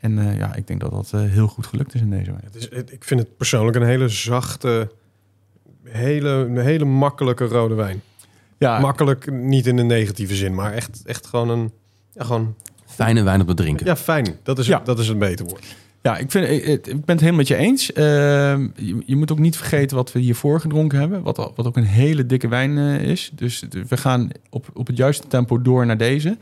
[0.00, 2.44] En eh, ja, ik denk dat dat eh, heel goed gelukt is in deze wijn.
[2.44, 4.90] Het is, het- ik vind het persoonlijk een hele zachte,
[5.84, 8.02] hele, een hele makkelijke rode wijn.
[8.58, 11.70] Ja, Makkelijk, niet in de negatieve zin, maar echt, echt gewoon een...
[12.12, 12.54] Ja, gewoon,
[12.86, 13.86] Fijne wijn op het drinken.
[13.86, 14.26] ja fijn.
[14.42, 14.80] Dat is, Ja.
[14.84, 15.64] dat is een beter woord.
[16.02, 17.92] Ja, ik, vind, ik, ik ben het helemaal met je eens.
[17.92, 21.22] Ehm, je, je moet ook niet vergeten wat we hiervoor gedronken hebben.
[21.22, 23.30] Wat, wat ook een hele dikke wijn eh, is.
[23.34, 26.36] Dus we gaan op, op het juiste tempo door naar deze.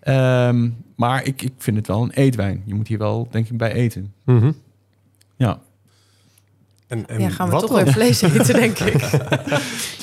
[0.00, 2.62] Ehm, maar ik, ik vind het wel een eetwijn.
[2.64, 4.12] Je moet hier wel, denk ik, bij eten.
[5.36, 5.60] Ja.
[6.86, 7.84] En, en Ja, gaan we wat toch dan?
[7.84, 9.02] weer vlees eten, denk ik.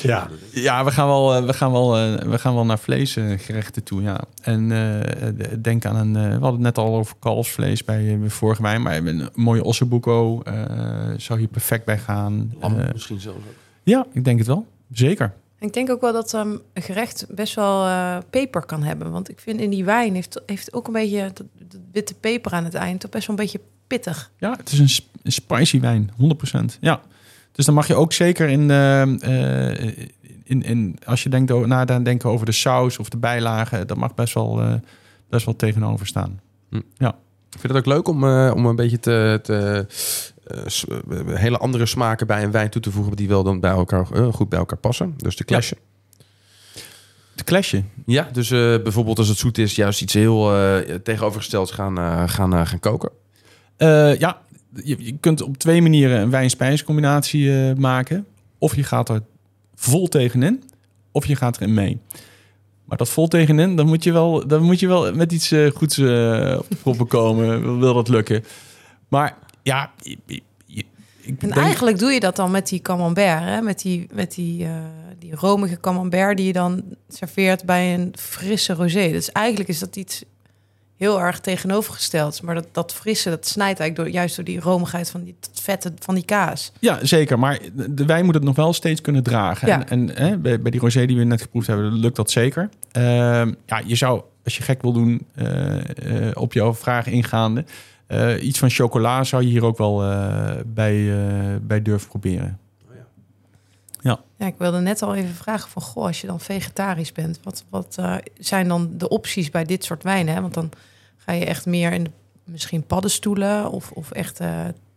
[0.02, 3.82] Ja, Ja, we gaan wel, eh, we gaan wel, eh, we gaan wel naar vleesgerechten
[3.82, 4.20] toe, ja.
[4.42, 5.28] En eh,
[5.62, 6.16] denk aan een...
[6.16, 8.82] eh, we hadden het net al over kalfsvlees bij bij vorige wijn.
[8.82, 10.54] Maar een mooie ossobuco eh
[11.16, 12.54] zou hier perfect bij gaan.
[12.60, 13.54] Lam misschien zelfs ook.
[13.82, 14.66] Ja, ik denk het wel.
[14.92, 15.32] Zeker.
[15.60, 19.10] Ik denk ook wel dat ehm, een gerecht best wel eh, peper kan hebben.
[19.10, 22.52] Want ik vind in die wijn heeft, heeft ook een beetje dat, dat witte peper
[22.52, 23.00] aan het eind.
[23.00, 24.30] Toch best wel een beetje pittig.
[24.38, 26.78] Ja, het is een, sp- een spicy wijn, 100%.
[26.80, 27.00] Ja.
[27.52, 29.96] Dus dan mag je ook zeker in, eh, eh,
[30.44, 33.96] in, in als je denkt na dan denken over de saus of de bijlagen, dat
[33.96, 34.74] mag best wel, eh,
[35.28, 36.40] best wel tegenover staan.
[37.50, 39.86] Ik vind het ook leuk om, eh, om een beetje te, te
[40.48, 43.70] eh, eh, hele andere smaken bij een wijn toe te voegen die wel dan bij
[43.70, 45.14] elkaar eh, goed bij elkaar passen.
[45.16, 45.76] Dus de clashen.
[47.34, 47.82] De clasje.
[48.06, 48.48] Ja, dus
[48.82, 50.52] bijvoorbeeld als het zoet is, juist iets heel
[51.02, 53.10] tegenovergestelds gaan, gaan, gaan koken.
[54.18, 54.40] Ja,
[54.84, 58.26] je, je kunt op twee manieren een wijn-spijscombinatie eh, maken.
[58.58, 59.22] Of je gaat er
[59.74, 60.62] vol tegenin,
[61.12, 61.98] of je gaat erin mee.
[62.84, 65.70] Maar dat vol tegenin, dan moet je wel, dan moet je wel met iets eh,
[65.70, 67.78] goeds eh, op komen.
[67.78, 68.44] Wil dat lukken.
[69.08, 69.36] Maar
[69.68, 69.92] ja,
[71.28, 73.40] ik En denk- eigenlijk doe je dat dan met die camembert.
[73.42, 73.60] Hè?
[73.62, 74.70] Met, die, met die, eh,
[75.18, 79.10] die romige camembert die je dan serveert bij een frisse rosé.
[79.10, 80.24] Dus eigenlijk is dat iets
[80.96, 82.42] heel erg tegenovergesteld.
[82.42, 85.60] Maar dat, dat frisse, dat snijdt eigenlijk door, juist door die romigheid van die dat
[85.62, 86.72] vette van die kaas.
[86.78, 87.38] Ja, zeker.
[87.38, 87.58] Maar
[87.90, 89.68] de- wijn moet het nog wel steeds kunnen dragen.
[89.68, 89.86] Ja.
[89.86, 92.68] En, en hè, bij, bij die rosé die we net geproefd hebben, lukt dat zeker.
[92.92, 95.76] Ehm, ja, je zou, als je gek wil doen, eh,
[96.28, 97.64] eh, op jouw vraag ingaande...
[98.08, 102.58] eh, iets van chocola zou je hier ook wel eh, bij, eh, bij durven proberen.
[104.38, 105.82] Ja, ik wilde net al even vragen van...
[105.82, 107.40] Goh, als je dan vegetarisch bent...
[107.42, 110.34] wat, wat eh, zijn dan de opties bij dit soort wijnen?
[110.34, 110.40] Hè?
[110.40, 110.70] Want dan
[111.16, 112.10] ga je echt meer in de,
[112.44, 113.70] misschien paddenstoelen...
[113.70, 114.40] of, of echt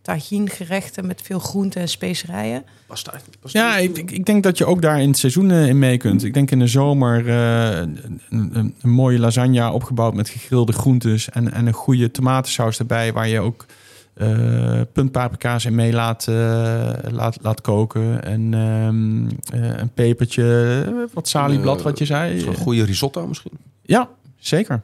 [0.02, 2.64] eh gerechten met veel groenten en specerijen.
[2.88, 3.14] Pasta.
[3.44, 6.24] Ja, ik, ik, denk dat je ook daar in het seizoen eh, in mee kunt.
[6.24, 11.30] Ik denk in de zomer eh, een, een, een mooie lasagne opgebouwd met gegrilde groentes
[11.30, 13.66] en, en een goede tomatensaus erbij, waar je ook
[14.14, 18.24] eh puntpaprika's in mee laat, eh, laat, laat koken.
[18.24, 19.28] En ehm,
[19.64, 22.46] eh, een pepertje, wat salieblad, wat je zei.
[22.46, 23.52] Een goede risotto misschien.
[23.82, 24.82] Ja, zeker.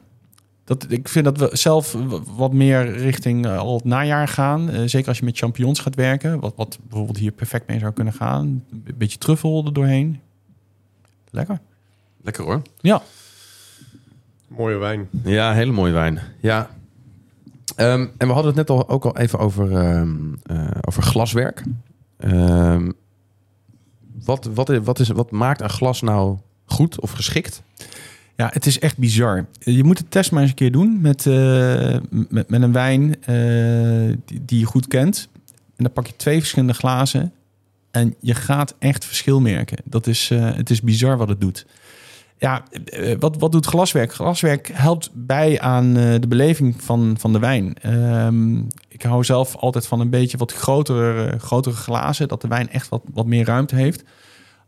[0.68, 1.96] Dat, ik vind dat we zelf
[2.36, 4.70] wat meer richting eh, al het najaar gaan.
[4.70, 6.40] Eh, zeker als je met champignons gaat werken.
[6.40, 8.64] Wat, wat bijvoorbeeld hier perfect mee zou kunnen gaan.
[8.70, 10.20] Een beetje truffel er doorheen.
[11.30, 11.60] Lekker.
[12.22, 12.62] Lekker hoor.
[12.80, 13.02] Ja.
[14.48, 15.08] Mooie wijn.
[15.24, 16.20] Ja, hele mooie wijn.
[16.40, 16.70] Ja.
[17.76, 21.64] Ehm, en we hadden het net al, ook al even over, ehm, eh, over glaswerk.
[22.16, 22.90] Ehm,
[24.24, 27.62] wat, wat, is, wat, is, wat maakt een glas nou goed of geschikt?
[28.38, 29.46] Ja, het is echt bizar.
[29.58, 33.24] Je moet de test maar eens een keer doen met, eh, met, met een wijn
[33.24, 35.28] eh, die, je goed kent.
[35.76, 37.32] En dan pak je twee verschillende glazen
[37.90, 39.78] en je gaat echt verschil merken.
[39.84, 41.66] Dat is, eh, het is bizar wat het doet.
[42.36, 42.62] Ja,
[43.18, 44.12] wat, wat doet glaswerk?
[44.12, 47.74] Glaswerk helpt bij aan de beleving van, van de wijn.
[47.80, 48.58] Ehm,
[48.88, 52.88] ik hou zelf altijd van een beetje wat grotere, grotere glazen, dat de wijn echt
[52.88, 54.04] wat, wat meer ruimte heeft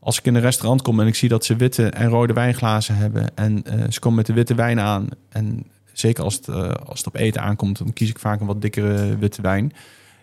[0.00, 2.96] als ik in een restaurant kom en ik zie dat ze witte en rode wijnglazen
[2.96, 6.70] hebben en eh, ze komen met de witte wijn aan en zeker als het, eh,
[6.86, 9.72] als het op eten aankomt, dan kies ik vaak een wat dikkere witte wijn.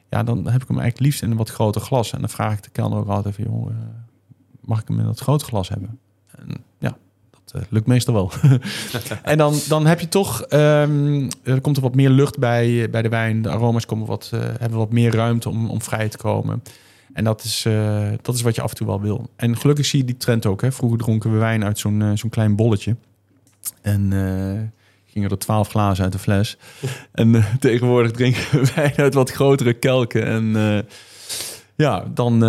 [0.09, 2.13] Ja, dan heb ik hem eigenlijk liefst in een wat groter glas.
[2.13, 3.75] En dan vraag ik de kelner ook altijd van, joh, eh,
[4.61, 5.99] mag ik hem in dat grote glas hebben?
[6.36, 6.97] En ja,
[7.45, 8.32] dat lukt meestal wel.
[9.23, 13.01] en dan, dan heb je toch, ehm, er komt er wat meer lucht bij, bij
[13.01, 13.41] de wijn.
[13.41, 16.63] De aroma's komen wat, hebben wat meer ruimte om, om vrij te komen.
[17.18, 19.30] En dat is, eh, dat is wat je af en toe wel wil.
[19.36, 20.61] En gelukkig zie je die trend ook.
[20.61, 20.72] Hè.
[20.72, 22.95] Vroeger dronken we wijn uit zo'n eh, zo'n klein bolletje.
[23.82, 24.61] En eh,
[25.05, 26.57] gingen er twaalf glazen uit de fles.
[27.11, 30.26] en tegenwoordig drinken we wijn uit wat grotere kelken.
[30.26, 30.86] En
[31.76, 32.39] ja, dan,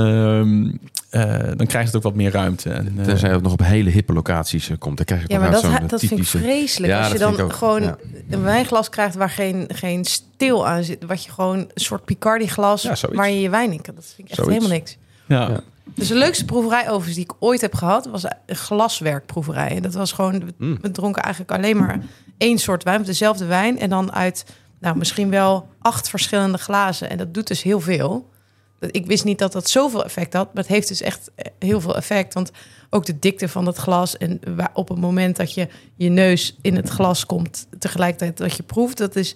[1.11, 2.71] eh, dan krijgt het ook wat meer ruimte.
[2.71, 4.97] En, eh, Tenzij het nog op hele hippe locaties eh, komt.
[4.97, 6.93] Dan krijg je Ja, maar dat, zo'n dat vind ik vreselijk.
[6.93, 7.97] Ja, als je dan ook, gewoon ja.
[8.31, 11.05] een wijnglas krijgt waar geen, geen stil aan zit.
[11.05, 13.19] Wat je gewoon een soort Picardi glas Ja, zoiets.
[13.19, 13.95] waar je je wijn in kan.
[13.95, 14.55] Dat vind ik echt Zoiets.
[14.55, 14.97] helemaal niks.
[15.27, 15.49] ja.
[15.51, 15.61] Ja.
[15.95, 18.07] Dus de leukste proeverij overigens die ik ooit heb gehad...
[18.07, 19.69] was een glaswerkproeverij.
[19.77, 20.39] En dat was gewoon...
[20.45, 20.79] we- Mm.
[20.81, 21.99] We dronken eigenlijk alleen maar
[22.39, 22.99] één soort wijn...
[22.99, 23.79] met dezelfde wijn.
[23.79, 24.45] En dan uit
[24.81, 27.11] nou, misschien wel acht verschillende glazen.
[27.11, 28.31] En dat doet dus heel veel.
[28.79, 30.47] Dat- Ik wist niet dat dat zoveel effect had.
[30.55, 32.35] Maar het heeft dus echt eh, heel veel effect.
[32.35, 32.51] Want
[32.91, 34.17] ook de dikte van het glas...
[34.17, 34.41] en
[34.73, 37.67] op het moment dat je je neus in het glas komt...
[37.79, 38.97] tegelijkertijd dat je proeft...
[38.99, 39.35] dat, is,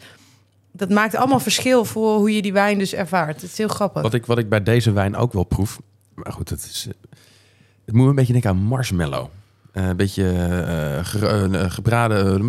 [0.72, 3.40] dat maakt allemaal verschil voor hoe je die wijn dus ervaart.
[3.40, 4.02] Het is heel grappig.
[4.02, 5.80] Wat ik, wat ik bij deze wijn ook wel proef.
[6.14, 6.94] Maar goed, het, is, eh,
[7.84, 9.26] het moet een beetje denken aan marshmallow.
[9.72, 12.46] Eh, een beetje eh, eh, gebraden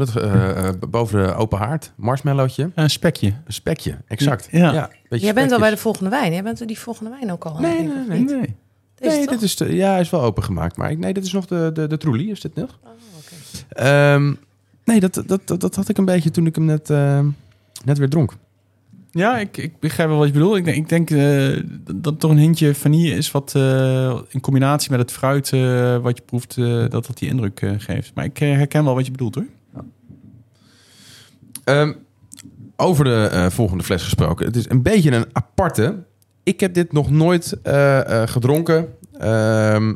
[0.90, 1.92] boven de open haard.
[1.96, 2.72] Marshmallowtje.
[2.76, 3.34] een spekje.
[3.46, 4.48] Een spekje, exact.
[4.52, 4.84] Ja.
[4.84, 6.34] een beetje Jij bent al bij de volgende wijn.
[6.34, 7.60] Jij bent die volgende wijn ook al.
[7.60, 8.30] Nee, nee, nee, niet?
[8.30, 8.56] Nee.
[8.96, 10.78] Deze nee, dit is de, ja, hij is wel opengemaakt.
[10.78, 12.80] Maar ik, nee, dit is nog de, de, de is dit nog?
[12.84, 13.36] Oh, oké.
[13.70, 14.34] Ehm,
[14.84, 17.20] nee, dat, dat, dat, dat had ik een beetje toen ik hem net, eh,
[17.86, 18.34] net weer dronk.
[19.16, 20.58] Ja, ik, ik begrijp wel wat je bedoelt.
[20.58, 21.64] Ik denk, ik denk eh,
[21.96, 23.32] dat toch een hintje vanille is...
[23.32, 26.56] wat eh, in combinatie met het fruit eh, wat je proeft...
[26.92, 28.12] dat dat die indruk geeft.
[28.16, 29.46] Maar ik herken wel wat je bedoelt, hoor.
[31.64, 31.94] Ehm,
[32.76, 34.46] over de volgende fles gesproken.
[34.46, 36.04] Het is een beetje een aparte.
[36.44, 37.58] Ik heb dit nog nooit
[38.26, 38.88] gedronken.
[39.18, 39.94] Ehm,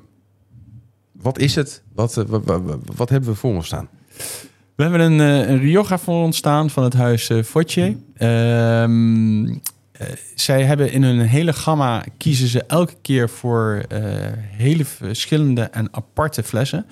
[1.12, 1.84] wat is het?
[1.94, 3.90] Wat, wa- wa- wa- wat, hebben we voor ons staan?
[4.78, 7.96] We hebben een, eh, een Rioja voor ons staan van het huis eh Fortier.
[8.18, 13.86] Ehm, eh, zij hebben in hun hele gamma kiezen ze elke keer voor
[14.52, 16.86] hele verschillende en aparte flessen.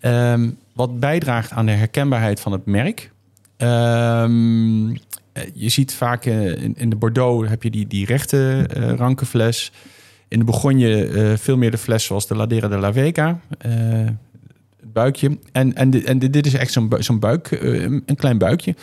[0.00, 3.10] Ehm, wat bijdraagt aan de herkenbaarheid van het merk.
[3.56, 8.92] Ehm, eh, je ziet vaak in, in de Bordeaux heb je die, die rechte eh
[8.92, 9.72] rankenfles.
[10.28, 13.40] In de Bourgogne veel meer de fles zoals de Ladera de la Vega.
[14.80, 15.38] Het buikje.
[15.52, 18.74] En, en, en di- dit is echt zo'n zo'n buik, eh, een klein buikje.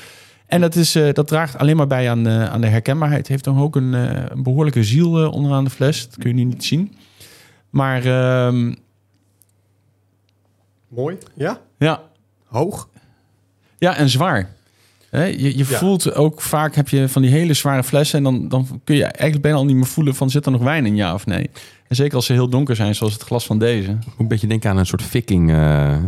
[0.45, 3.19] En dat, is, eh, dat draagt alleen maar bij aan, eh, aan de herkenbaarheid.
[3.21, 6.05] Het heeft dan ook een, een behoorlijke ziel onderaan de fles.
[6.09, 6.93] Dat kun je nu niet zien.
[7.69, 8.73] Maar ehm,
[10.87, 11.17] Mooi.
[11.35, 11.61] Ja?
[11.77, 12.01] ja,
[12.45, 12.89] Hoog?
[13.77, 14.49] Ja, en zwaar.
[15.09, 15.77] Hè, je je Ja.
[15.77, 18.17] voelt ook vaak heb je van die hele zware flessen.
[18.17, 20.61] En dan, dan kun je eigenlijk bijna al niet meer voelen van zit er nog
[20.61, 21.49] wijn in, ja of nee.
[21.87, 23.91] En zeker als ze heel donker zijn, zoals het glas van deze.
[23.91, 25.51] Moet een beetje denken aan een soort viking...
[25.51, 25.99] eh, eh,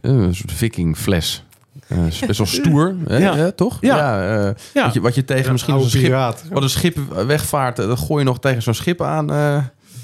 [0.00, 1.42] een soort viking fles.
[1.86, 3.36] Eh, is best wel stoer, hè, Ja.
[3.36, 3.78] hè, toch?
[3.80, 4.22] Ja.
[4.46, 4.84] eh, Ja.
[4.84, 6.10] Wat, je, wat je tegen misschien een schip...
[6.50, 9.26] Wat een schip wegvaart, dan gooi je nog tegen zo'n schip aan.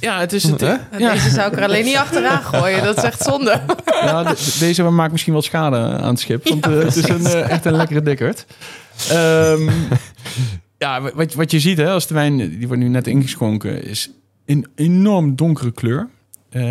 [0.04, 0.60] Ja, het is het.
[0.60, 0.88] Ja.
[1.12, 2.84] Deze zou ik er alleen niet achteraan gooien.
[2.84, 3.60] Dat is echt zonde.
[3.84, 6.48] Ja, de- deze maakt misschien wel schade aan het schip.
[6.48, 8.46] Want eh, het is een, eh, echt een lekkere dikkerd.
[9.10, 9.70] Ehm,
[10.84, 14.10] ja, wat, wat je ziet hè, als de wijn, die wordt nu net ingeschonken, is
[14.46, 16.08] een enorm donkere kleur.
[16.50, 16.62] Eh,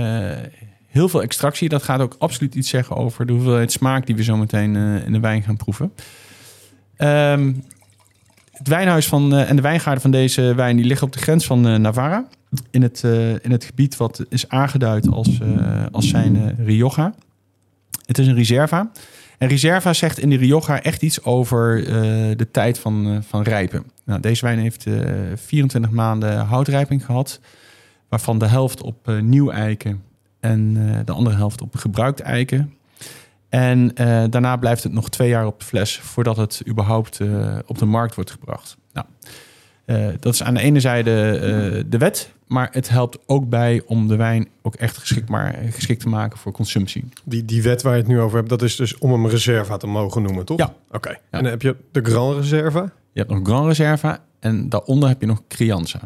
[0.88, 1.70] heel veel extractie.
[1.70, 5.06] Dat gaat ook absoluut iets zeggen over de hoeveelheid smaak die we zo meteen eh,
[5.06, 5.94] in de wijn gaan proeven.
[6.98, 7.54] Ehm,
[8.52, 11.46] het wijnhuis van, eh, en de wijngaarden van deze wijn die liggen op de grens
[11.46, 12.26] van eh, Navarra.
[12.70, 17.14] In het, eh, in het gebied wat is aangeduid als, eh, als zijn eh, Rioja.
[18.06, 18.92] Het is een reserva.
[19.38, 21.84] En reserva zegt in de Rioja echt iets over
[22.38, 23.84] de tijd van, van rijpen.
[24.04, 24.94] Nou, deze wijn heeft eh
[25.36, 27.40] 24 maanden houtrijping gehad.
[28.10, 30.04] Waarvan de helft op nieuw eiken
[30.40, 30.74] en
[31.06, 32.74] de andere helft op gebruikt eiken.
[33.50, 33.92] En
[34.30, 37.20] daarna blijft het nog twee jaar op de fles voordat het überhaupt
[37.66, 38.78] op de markt wordt gebracht.
[38.94, 39.06] Nou,
[39.86, 43.82] eh, dat is aan de ene zijde eh, de wet, maar het helpt ook bij
[43.86, 47.06] om de wijn ook echt geschikt, maar, geschikt te maken voor consumptie.
[47.24, 49.78] Die, die wet waar je het nu over hebt, dat is dus om hem reserva
[49.78, 50.58] te mogen noemen, toch?
[50.58, 50.74] Ja.
[50.92, 51.10] Oké.
[51.10, 52.82] En dan heb je de Grand Reserva.
[53.12, 56.00] Je hebt nog Grand Reserva en daaronder heb je nog Crianza.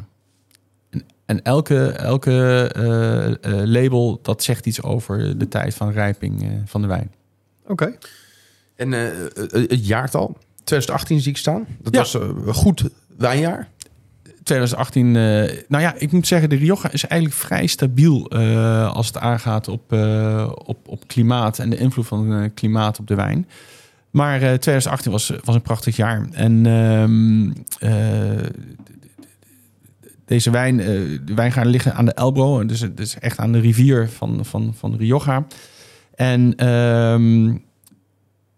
[0.89, 2.31] En, en elke, elke
[2.75, 7.11] eh, eh, label dat zegt iets over de tijd van rijping eh, van de wijn.
[7.67, 7.97] Oké.
[8.75, 11.67] En het jaartal, 2018 zie ik staan.
[11.81, 11.99] Dat Ja.
[11.99, 12.17] was
[12.57, 13.69] goed wijnjaar.
[14.43, 15.21] 2018, eh,
[15.67, 19.67] nou ja, ik moet zeggen, de Rioja is eigenlijk vrij stabiel eh, als het aangaat
[19.67, 23.47] op, eh, op, op klimaat en de invloed van klimaat op de wijn.
[24.11, 26.27] Maar eh, 2018 was, was een prachtig jaar.
[26.31, 28.45] En ehm, eh,
[30.25, 34.45] deze wijn, de wijngaarden liggen aan de Elbro, dus is echt aan de rivier van,
[34.45, 35.45] van, van Rioja.
[36.15, 37.55] En ehm,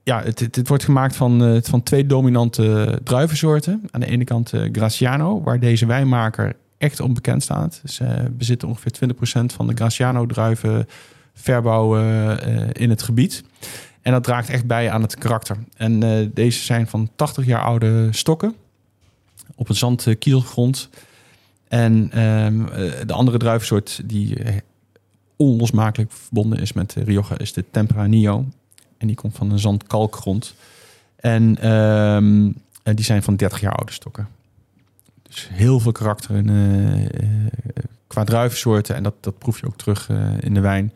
[0.10, 3.82] ja, het, het, wordt gemaakt van, eh, van twee dominante druivensoorten.
[3.92, 7.82] Aan de ene kant eh, Graciano, waar deze wijnmaker echt onbekend staat.
[7.86, 8.92] Ze bezitten ongeveer
[9.42, 10.88] 20% van de Graciano-druiven
[11.34, 13.44] verbouwen eh, in het gebied.
[14.02, 15.58] En dat draagt echt bij aan het karakter.
[15.78, 18.56] En eh, deze zijn van 80 jaar oude stokken
[19.56, 20.90] op een zandkielgrond.
[21.68, 24.56] En ehm, eh, de andere druivensoort die eh,
[25.36, 28.46] onlosmakelijk verbonden is met Rioja is de Tempranillo.
[29.00, 30.56] En die komt van een zandkalkgrond.
[31.16, 32.52] En ehm,
[32.96, 34.28] die zijn van 30 jaar oude stokken.
[35.30, 37.30] Dus heel veel karakter in, eh, eh,
[38.08, 38.96] qua druivensoorten.
[38.96, 40.94] En dat, dat proef je ook terug eh, in de wijn.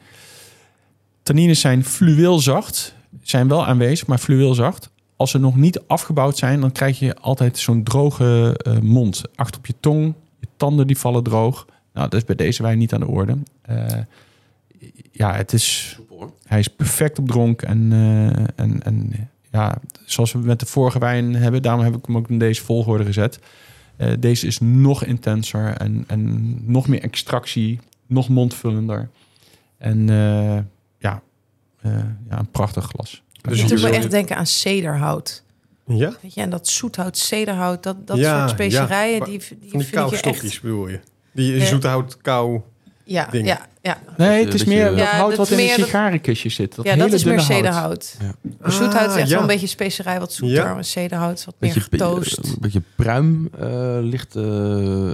[1.23, 2.95] Tannines zijn fluweelzacht.
[3.21, 4.89] Zijn wel aanwezig, maar fluweelzacht.
[5.15, 9.23] Als ze nog niet afgebouwd zijn, dan krijg je altijd zo'n droge mond.
[9.35, 11.65] Achter op je tong, je tanden die vallen droog.
[11.93, 13.37] Nou, dat is bij deze wijn niet aan de orde.
[15.11, 15.97] Ja, het is
[16.45, 17.61] hij is perfect op dronk.
[17.61, 18.27] En, eh,
[18.65, 22.29] en, en ja, zoals we met de vorige wijn hebben, daarom heb ik hem ook
[22.29, 23.39] in deze volgorde gezet.
[23.95, 29.09] Eh, deze is nog intenser en, en nog meer extractie, nog mondvullender.
[29.77, 30.57] En eh,
[30.99, 31.21] ja,
[31.81, 31.91] eh,
[32.29, 33.23] ja, een prachtig glas.
[33.41, 35.43] Dus doet me hier- echt denken aan cederhout.
[35.85, 36.13] Ja?
[36.21, 39.25] Weet je, en dat zoethout, cederhout, dat, dat Ja, soort specerijen, ja.
[39.25, 40.61] die, die die vind ik kou je stokjes echt...
[40.61, 40.99] bedoel je?
[41.31, 42.61] Die zoethout, kou.
[43.05, 43.97] Ja, ja, ja.
[44.17, 46.75] Nee, het is meer dat Ja, hout wat in een sigarenkistje zit.
[46.75, 48.05] Dat ja, hele dat is meer dunne hout.
[48.13, 48.17] cederhout.
[48.61, 48.69] Ja.
[48.71, 49.39] Zoethout is echt Ah, wel ja.
[49.39, 50.75] een beetje specerij, wat zoeter.
[50.83, 52.37] Cederhout wat meer getoost.
[52.47, 54.35] Een beetje pruim, eh, licht.
[54.35, 55.11] eh,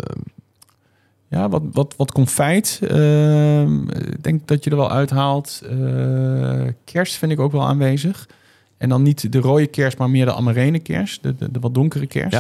[1.28, 2.80] Ja, wat, wat, wat confijt.
[2.88, 5.62] Ehm, Ik denk dat je er wel uithaalt.
[5.70, 8.28] Eh, kerst vind ik ook wel aanwezig.
[8.78, 11.20] En dan niet de rode kers, maar meer de amarene kers.
[11.22, 12.34] De, de, de wat donkere kers.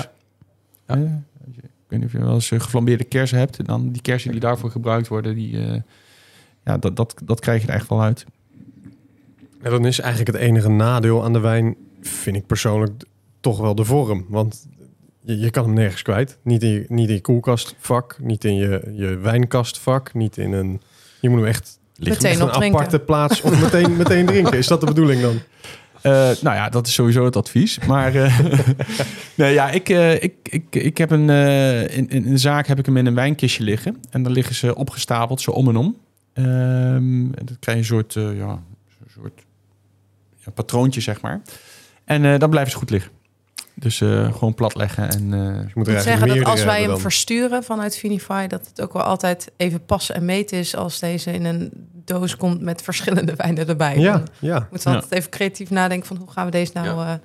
[0.87, 1.01] Ja.
[1.89, 1.95] Ja.
[1.95, 3.57] Ik weet niet of je wel eens eh, geflambeerde kersen hebt.
[3.57, 5.81] En dan die kersen die daarvoor gebruikt worden, die, eh,
[6.65, 8.25] ja, dat, dat, dat krijg je er echt wel uit.
[9.61, 13.03] En dan is eigenlijk het enige nadeel aan de wijn, vind ik persoonlijk,
[13.39, 14.25] toch wel de vorm.
[14.27, 14.67] Want
[15.21, 16.37] je, je kan hem nergens kwijt.
[16.43, 20.81] Niet in je, niet in je koelkastvak, niet in je, je wijnkastvak, niet in een...
[21.21, 21.79] Je moet hem echt.
[21.97, 24.57] Meteen echt een aparte plaats of meteen, meteen drinken.
[24.57, 25.39] Is dat de bedoeling dan?
[26.01, 27.79] Eh, nou ja, dat is sowieso het advies.
[27.79, 28.39] Maar eh,
[29.35, 31.29] nee, ja, ik, eh, ik, ik, ik heb een,
[31.89, 33.97] in, in de zaak heb ik hem in een wijnkistje liggen.
[34.09, 35.97] En dan liggen ze opgestapeld, zo om en om.
[36.33, 36.45] Ehm,
[37.33, 39.41] en dan krijg je een soort, ja, een soort
[40.45, 41.41] ja, patroontje, zeg maar.
[42.05, 43.11] En dan blijven ze goed liggen.
[43.79, 45.33] Dus eh, gewoon plat leggen en...
[45.33, 46.99] eh, Je moet er zeggen dat als wij hem dan.
[46.99, 51.31] versturen vanuit Vinify, dat het ook wel altijd even passen en meten is als deze
[51.31, 51.71] in een
[52.05, 53.97] doos komt met verschillende wijnen erbij.
[53.97, 54.67] Ja, Dan ja.
[54.71, 57.13] moeten we altijd even creatief nadenken van hoe gaan we deze nou Ja.
[57.13, 57.19] eh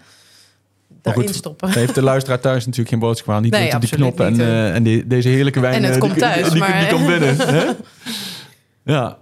[1.02, 1.70] daarin goed, stoppen.
[1.70, 3.42] Heeft de luisteraar thuis natuurlijk geen boodschap aan.
[3.42, 5.74] Niet Nee, die absoluut knop en, eh, en die, deze heerlijke wijn...
[5.74, 7.36] En het eh, komt die, thuis, die, maar- die, komt binnen.
[7.36, 7.64] hè?
[8.94, 9.18] Ja,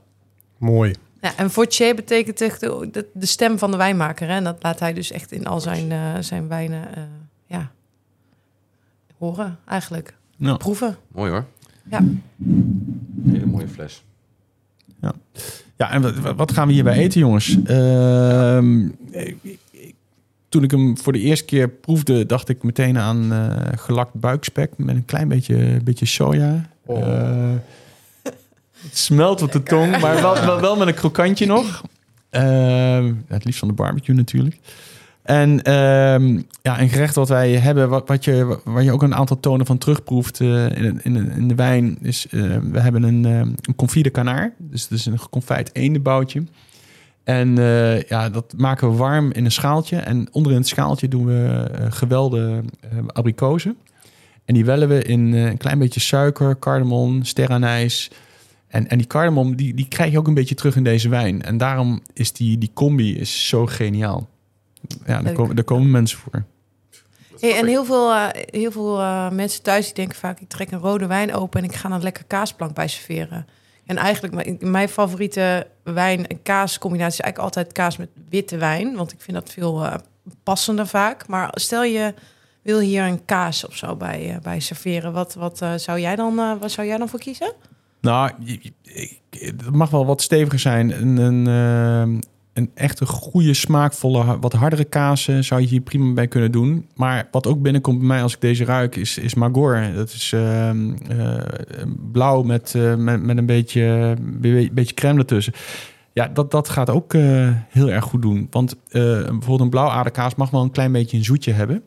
[0.58, 0.94] Mooi.
[1.20, 4.28] Ja, en Vautier betekent echt de, de, stem van de wijnmaker.
[4.28, 4.34] Hè?
[4.34, 7.02] En dat laat hij dus echt in al zijn, eh, zijn wijnen eh,
[7.52, 7.70] ja,
[9.18, 10.16] horen eigenlijk.
[10.36, 10.56] nou.
[10.56, 10.96] Proeven.
[11.08, 11.46] Mooi hoor.
[11.90, 12.04] Ja.
[13.24, 14.02] Hele mooie fles.
[15.76, 17.56] Ja, en wat, gaan we hierbij eten, jongens?
[17.64, 18.88] Ehm,
[20.48, 24.72] toen ik hem voor de eerste keer proefde, dacht ik meteen aan eh, gelakt buikspek
[24.76, 26.68] met een klein beetje, beetje soja.
[26.84, 26.98] Oh.
[26.98, 27.50] Eh,
[28.78, 31.82] het smelt op de tong, maar wel, wel, wel met een krokantje nog.
[32.30, 34.58] Ehm, het liefst van de barbecue natuurlijk.
[35.22, 39.14] En ehm, ja, een gerecht wat wij hebben, wat, wat je, waar je ook een
[39.14, 43.24] aantal tonen van terugproeft eh, in, in, in de wijn, is eh, we hebben een,
[43.24, 43.40] eh,
[44.10, 44.52] een.
[44.58, 46.44] Dus het is een geconfijt eendenboutje.
[47.24, 49.96] En eh, ja, dat maken we warm in een schaaltje.
[49.96, 52.62] En onder in het schaaltje doen we gewelde
[53.06, 53.76] abrikozen.
[54.44, 58.10] En die wellen we in een klein beetje suiker, cardamom, sterrenijs.
[58.68, 61.42] En, en die cardamom, die, die krijg je ook een beetje terug in deze wijn.
[61.42, 64.30] En daarom is die, die combi is zo geniaal.
[65.06, 66.44] Ja, daar komen, daar komen mensen voor.
[67.40, 70.40] Hey, en heel veel, eh, heel veel eh, mensen thuis die denken vaak...
[70.40, 73.46] ik trek een rode wijn open en ik ga een lekker kaasplank bij serveren.
[73.86, 77.18] En eigenlijk, mijn, mijn favoriete wijn- en kaascombinatie...
[77.18, 78.96] is eigenlijk altijd kaas met witte wijn.
[78.96, 79.94] Want ik vind dat veel eh,
[80.42, 81.28] passender vaak.
[81.28, 82.14] Maar stel je
[82.62, 85.12] wil hier een kaas of zo bij, bij serveren...
[85.12, 87.52] wat, wat, eh, zou jij dan, eh, wat zou jij dan voor kiezen?
[88.00, 88.30] Nou,
[89.30, 90.90] het mag wel wat steviger zijn.
[91.02, 92.22] Een, een,
[92.52, 96.86] een echte goede, smaakvolle, wat hardere kaas eh, zou je hier prima bij kunnen doen.
[96.94, 99.82] Maar wat ook binnenkomt bij mij als ik deze ruik, is, is Magor.
[99.94, 101.42] Dat is ehm, eh,
[102.12, 105.52] blauw met, eh, met, met een beetje, be- beetje crème ertussen.
[106.12, 108.46] Ja, dat, dat gaat ook eh, heel erg goed doen.
[108.50, 111.82] Want bijvoorbeeld een blauwaderkaas mag wel een klein beetje een zoetje hebben.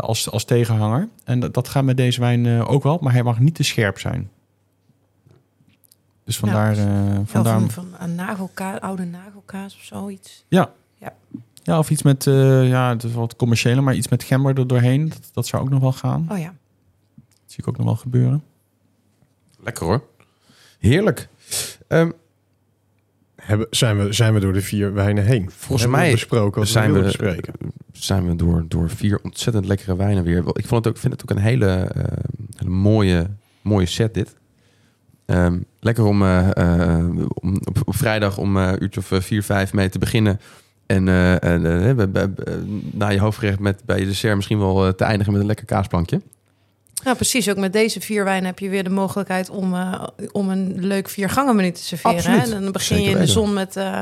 [0.00, 1.08] als, als tegenhanger.
[1.24, 2.98] En dat, dat gaat met deze wijn ook wel.
[3.00, 4.30] Maar hij mag niet te scherp zijn.
[6.24, 6.76] Dus vandaar...
[6.76, 7.26] eh, Vandaar...
[7.26, 10.44] vandaar Van, van een nagelkaas, oude nagelkaas of zoiets.
[10.48, 10.72] ja.
[10.98, 11.12] Ja.
[11.62, 12.26] ja, of iets met...
[12.26, 15.08] eh, ja, het is wat commerciële, maar iets met gember er doorheen.
[15.08, 16.26] Dat, dat zou ook nog wel gaan.
[16.30, 16.54] Oh ja.
[17.14, 18.42] Dat zie ik ook nog wel gebeuren.
[19.60, 20.04] Lekker hoor.
[20.78, 21.28] Heerlijk.
[21.88, 22.10] Ehm,
[23.36, 25.50] Hebben, zijn, we, zijn we door de vier wijnen heen?
[25.50, 27.40] Volgens Hebben we mij besproken wat zijn we,
[27.92, 30.38] zijn we door, door vier ontzettend lekkere wijnen weer.
[30.38, 32.24] Ik vond het ook, vind het ook een hele, eh,
[32.56, 33.30] hele mooie,
[33.62, 34.36] mooie set dit.
[35.24, 36.56] Ehm, lekker om, eh,
[36.98, 37.04] eh,
[37.34, 40.40] om op, op vrijdag om eh uurtje of vier, vijf mee te beginnen.
[40.86, 41.04] En
[42.92, 46.20] na je hoofdgerecht met bij je dessert misschien wel te eindigen met een lekker kaasplankje.
[47.04, 47.50] Nou, precies.
[47.50, 51.08] Ook met deze vier wijnen heb je weer de mogelijkheid om, eh, om een leuk
[51.08, 52.16] viergangenmenu te serveren.
[52.22, 52.30] Hè?
[52.30, 52.54] Absoluut.
[52.54, 53.98] En dan begin je in de zon met, eh,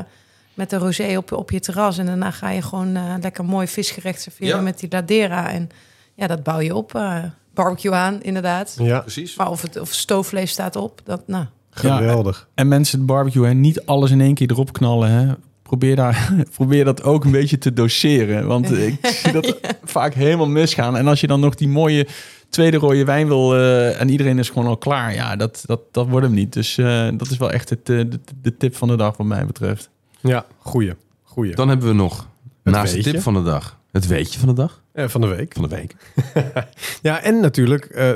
[0.53, 1.97] met de rosé op, op je terras.
[1.97, 4.61] En daarna ga je gewoon eh, lekker mooi visgerecht serveren Ja.
[4.61, 5.49] met die ladera.
[5.51, 5.69] En
[6.15, 6.95] ja, dat bouw je op.
[6.95, 7.23] eh,
[7.53, 8.75] barbecue aan, inderdaad.
[8.79, 9.35] Ja, Precies.
[9.35, 11.45] Maar of het of stoofvlees staat op, dat nou.
[11.73, 12.47] Geweldig.
[12.53, 15.09] En mensen, het barbecue, hè, niet alles in één keer erop knallen.
[15.11, 15.33] Hè.
[15.61, 18.47] Probeer, daar, probeer dat ook een beetje te doseren.
[18.47, 20.97] Want ik zie dat vaak helemaal misgaan.
[20.97, 22.07] En als je dan nog die mooie
[22.49, 23.55] tweede rode wijn wil...
[23.55, 25.13] eh, en iedereen is gewoon al klaar.
[25.13, 26.53] Ja, dat, dat, dat wordt hem niet.
[26.53, 29.27] Dus eh, dat is wel echt het, eh, de, de tip van de dag wat
[29.27, 29.89] mij betreft.
[30.21, 30.93] Ja, goeie.
[31.23, 31.55] goeie.
[31.55, 32.27] Dan hebben we nog,
[32.63, 34.83] Het naast de tip van de dag, Het weetje van de dag?
[34.91, 35.53] Eh, van de week.
[35.53, 35.95] Van de week.
[37.01, 38.11] Ja, en natuurlijk, eh,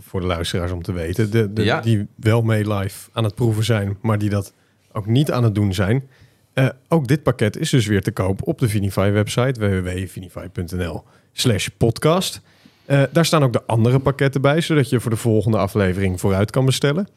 [0.00, 1.80] voor de luisteraars om te weten, de, de, Ja.
[1.80, 4.52] die wel mee live aan het proeven zijn, maar die dat
[4.92, 6.08] ook niet aan het doen zijn.
[6.52, 11.02] Eh, ook dit pakket is dus weer te koop op de Vinify website, www.vinify.nl
[11.32, 12.40] slash podcast.
[12.84, 16.50] Eh, daar staan ook de andere pakketten bij, zodat je voor de volgende aflevering vooruit
[16.50, 17.08] kan bestellen.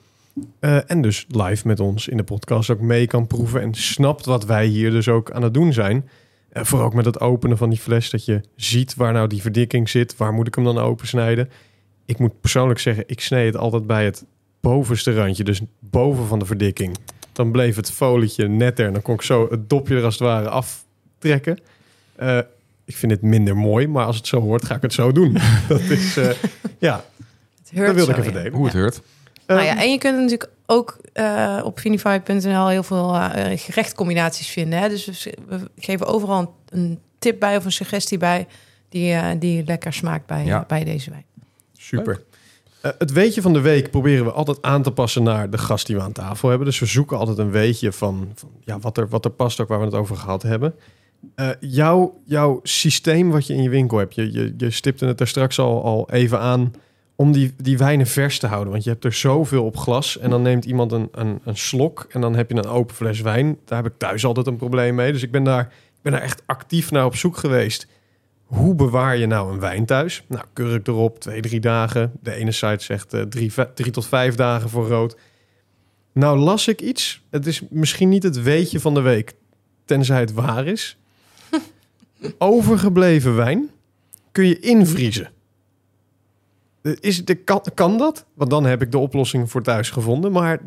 [0.60, 4.26] Eh, en dus live met ons in de podcast ook mee kan proeven en snapt
[4.26, 6.10] wat wij hier dus ook aan het doen zijn.
[6.50, 9.42] Eh, vooral ook met het openen van die fles, dat je ziet waar nou die
[9.42, 10.18] verdikking zit.
[10.18, 11.50] Waar moet ik hem dan opensnijden?
[12.06, 14.26] Ik moet persoonlijk zeggen, ik snee het altijd bij het
[14.62, 15.44] bovenste randje.
[15.44, 16.98] Dus boven van de verdikking.
[17.32, 20.24] Dan bleef het folietje netter en dan kon ik zo het dopje er als het
[20.28, 21.60] ware aftrekken.
[22.16, 22.38] Eh,
[22.86, 25.38] ik vind het minder mooi, maar als het zo hoort, ga ik het zo doen.
[25.68, 26.30] dat is, eh,
[26.80, 27.04] ja,
[27.70, 28.38] Het dat wilde ik even ja.
[28.38, 28.54] delen.
[28.54, 28.80] Hoe het Ja.
[28.80, 29.02] heurt.
[29.48, 34.48] Nou Eh, ja, en je kunt natuurlijk ook eh, op vinify.nl heel veel eh gerechtcombinaties
[34.48, 34.80] vinden.
[34.80, 34.90] Hè?
[34.90, 38.48] Dus we, we geven overal een, een tip bij of een suggestie bij
[38.90, 40.64] die, eh, die lekker smaakt bij, Ja.
[40.68, 41.26] bij deze wijn.
[41.78, 42.24] Super.
[42.82, 45.88] Eh, het weetje van de week proberen we altijd aan te passen naar de gast
[45.88, 46.68] die we aan tafel hebben.
[46.68, 49.68] Dus we zoeken altijd een weetje van, van ja, wat, er, wat er past, ook
[49.68, 50.76] waar we het over gehad hebben.
[51.36, 55.20] Eh, jouw, jouw systeem wat je in je winkel hebt, je, je, je stipte het
[55.20, 56.74] er straks al, al even aan,
[57.20, 58.72] om die, die wijnen vers te houden.
[58.72, 62.08] Want je hebt er zoveel op glas en dan neemt iemand een, een, een slok
[62.10, 63.58] en dan heb je een open fles wijn.
[63.66, 65.12] Daar heb ik thuis altijd een probleem mee.
[65.12, 67.88] Dus ik ben daar, ik ben daar echt actief naar op zoek geweest.
[68.44, 70.24] Hoe bewaar je nou een wijn thuis?
[70.28, 72.12] Nou, kurk erop, twee, drie dagen.
[72.22, 75.18] De ene site zegt eh, drie, drie tot vijf dagen voor rood.
[76.14, 77.24] Nou las ik iets.
[77.30, 79.34] Het is misschien niet het weetje van de week,
[79.86, 80.98] tenzij het waar is.
[82.38, 83.70] Overgebleven wijn
[84.32, 85.32] kun je invriezen.
[86.90, 88.26] Eh, Is, de, kan, kan dat?
[88.34, 90.32] Want dan heb ik de oplossing voor thuis gevonden.
[90.32, 90.60] Maar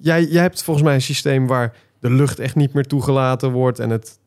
[0.00, 3.78] jij, jij hebt volgens mij een systeem waar de lucht echt niet meer toegelaten wordt.
[3.78, 4.18] En het,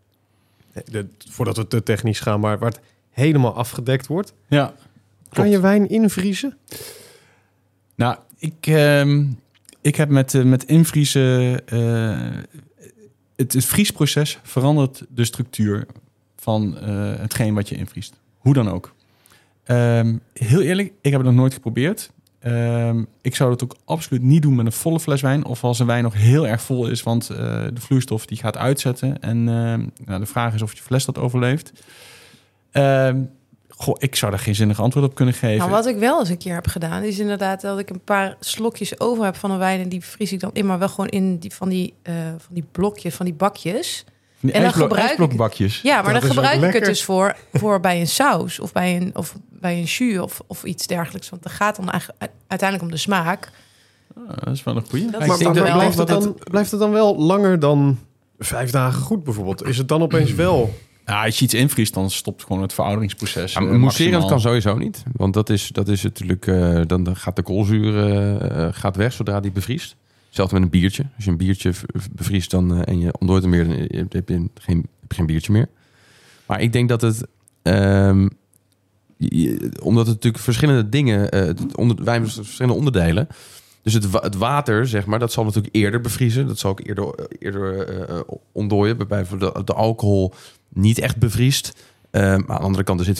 [0.85, 4.33] de, voordat we te technisch gaan, maar waar het helemaal afgedekt wordt.
[4.47, 4.73] Ja,
[5.29, 6.57] Kan je wijn invriezen?
[7.95, 9.25] Nou, ik, ehm,
[9.81, 11.67] ik heb met, eh, met invriezen...
[11.67, 12.41] eh,
[13.35, 15.85] het, het vriesproces verandert de structuur
[16.35, 18.13] van eh, hetgeen wat je invriest.
[18.37, 18.94] Hoe dan ook.
[19.65, 22.11] Ehm, heel eerlijk, ik heb het nog nooit geprobeerd.
[22.39, 25.45] Ehm, ik zou dat ook absoluut niet doen met een volle fles wijn.
[25.45, 27.37] Of als een wijn nog heel erg vol is, want eh,
[27.73, 29.21] de vloeistof die gaat uitzetten.
[29.21, 31.71] En ehm, nou, de vraag is of je fles dat overleeft.
[32.71, 33.21] Ehm,
[33.69, 35.57] goh, ik zou daar geen zinnig antwoord op kunnen geven.
[35.57, 38.35] Nou, wat ik wel eens een keer heb gedaan, is inderdaad dat ik een paar
[38.39, 39.81] slokjes over heb van een wijn.
[39.81, 42.53] En die vries ik dan in, maar wel gewoon in die, van, die, eh, van
[42.53, 44.05] die blokjes, van die bakjes.
[44.47, 45.81] En dan ijsblok- gebruik ik- ijsblokbakjes.
[45.81, 46.79] Ja, maar Dat dan gebruik ik lekker.
[46.79, 50.41] het dus voor, voor bij een saus of bij een, of bij een jus of,
[50.47, 51.29] of iets dergelijks.
[51.29, 51.91] Want het gaat dan
[52.47, 53.51] uiteindelijk om de smaak.
[54.17, 55.11] Ah, dat is wel een goeie.
[55.11, 57.99] Dat Maar, wel blijft, het dan, blijft het dan wel langer dan
[58.39, 59.65] vijf dagen goed bijvoorbeeld?
[59.67, 60.73] Is het dan opeens wel...
[61.05, 63.53] Ja, als je iets invriest, dan stopt gewoon het verouderingsproces.
[63.53, 65.03] Ja, eh, maar Mousserend kan sowieso niet.
[65.13, 66.47] Want dat is, dat is natuurlijk...
[66.47, 69.95] eh, dan gaat de koolzuur eh, eh, gaat weg zodra die bevriest.
[70.35, 71.05] Hetzelfde met een biertje.
[71.15, 71.71] Als je een biertje
[72.11, 73.67] bevriest dan, eh, en je ontdooit hem meer...
[73.67, 75.69] dan heb je geen, geen biertje meer.
[76.45, 77.27] Maar ik denk dat het...
[77.61, 78.27] ehm,
[79.81, 81.31] omdat het natuurlijk verschillende dingen...
[81.31, 83.27] eh, onder, wij hebben verschillende onderdelen...
[83.85, 86.47] Dus het, het water, zeg maar, dat zal natuurlijk eerder bevriezen.
[86.47, 88.19] Dat zal ook eerder, eerder eh,
[88.51, 88.97] ontdooien.
[88.97, 90.33] Waarbij de, de alcohol
[90.69, 91.85] niet echt bevriest.
[92.11, 93.19] Eh, maar aan de andere kant er zit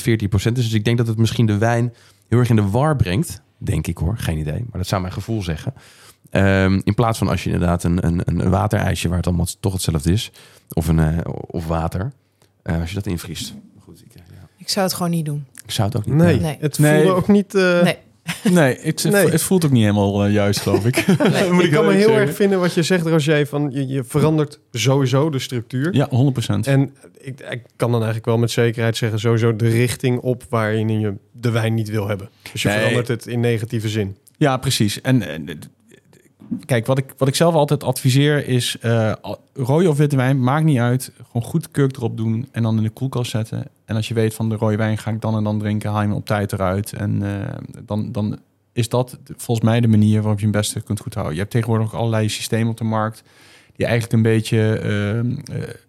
[0.49, 1.93] 14% Dus ik denk dat het misschien de wijn
[2.27, 3.41] heel erg in de war brengt.
[3.57, 4.59] Denk ik hoor, geen idee.
[4.59, 5.73] Maar dat zou mijn gevoel zeggen.
[6.35, 9.73] Ehm, in plaats van als je inderdaad een, een, een waterijsje waar het allemaal toch
[9.73, 10.31] hetzelfde is.
[10.73, 11.17] Of, een, eh,
[11.47, 12.11] of water.
[12.61, 13.53] eh, als je dat invriest.
[13.79, 14.21] Goed, ik, ja,
[14.57, 15.45] Ik zou het gewoon niet doen.
[15.65, 16.41] ik zou het ook niet Nee, doen.
[16.41, 16.57] Nee.
[16.59, 16.95] het Nee.
[17.03, 17.55] voelde ook niet...
[17.55, 17.97] eh, Nee.
[18.51, 19.29] Nee, het, Nee.
[19.29, 20.97] het voelt ook niet helemaal juist, geloof ik.
[21.45, 22.15] ik Moet kan me heel zeggen.
[22.15, 25.93] erg vinden wat je zegt, Roger, van je, je verandert sowieso de structuur.
[25.93, 26.67] Ja, 100%.
[26.67, 30.99] En ik, ik kan dan eigenlijk wel met zekerheid zeggen, sowieso de richting op waarin
[30.99, 32.29] je de wijn niet wil hebben.
[32.51, 32.77] Dus je Nee.
[32.77, 34.17] verandert het in negatieve zin.
[34.37, 35.01] Ja, precies.
[35.01, 35.21] En
[36.65, 38.77] kijk, wat ik, wat ik zelf altijd adviseer is...
[39.21, 41.11] al- rode of witte wijn, maakt niet uit.
[41.25, 43.67] Gewoon goed kurk erop doen en dan in de koelkast zetten.
[43.85, 45.89] En als je weet van de rode wijn ga ik dan en dan drinken...
[45.89, 46.93] haal je hem op tijd eruit.
[46.93, 48.39] En eh, dan, dan
[48.73, 51.33] is dat volgens mij de manier waarop je hem beste kunt goed houden.
[51.33, 53.23] Je hebt tegenwoordig ook allerlei systemen op de markt...
[53.75, 55.25] die eigenlijk een beetje eh, eh,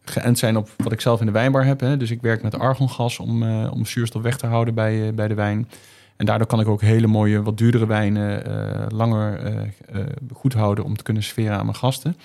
[0.05, 1.81] geënt zijn op wat ik zelf in de wijnbar heb.
[1.81, 1.97] Hè.
[1.97, 5.69] Dus ik werk met argongas om, om zuurstof weg te houden bij, bij de wijn...
[6.17, 10.53] En daardoor kan ik ook hele mooie, wat duurdere wijnen eh, langer eh, eh, goed
[10.53, 12.17] houden om te kunnen serveren aan mijn gasten.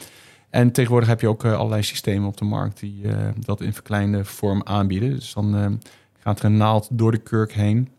[0.50, 3.02] En tegenwoordig heb je ook allerlei systemen op de markt die
[3.40, 5.10] dat in verkleinde vorm aanbieden.
[5.10, 5.80] Dus dan
[6.20, 7.90] gaat er een naald door de kurk heen.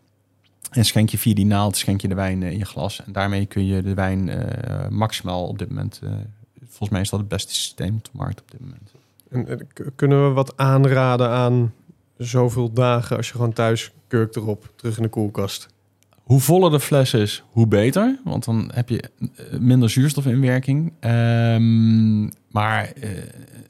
[0.71, 3.03] En schenk je via die naald schenk je de wijn in je glas.
[3.05, 4.29] En daarmee kun je de wijn
[4.89, 6.01] maximaal op dit moment.
[6.59, 8.93] volgens mij is dat het beste systeem op de markt op dit moment.
[9.29, 11.73] En, kunnen we wat aanraden aan
[12.17, 15.72] zoveel dagen als je gewoon thuis kurkt erop, terug in de koelkast.
[16.23, 18.19] Hoe voller de fles is, hoe beter.
[18.23, 20.93] Want dan heb je eh, minder zuurstofinwerking.
[20.99, 23.09] Ehm, maar eh,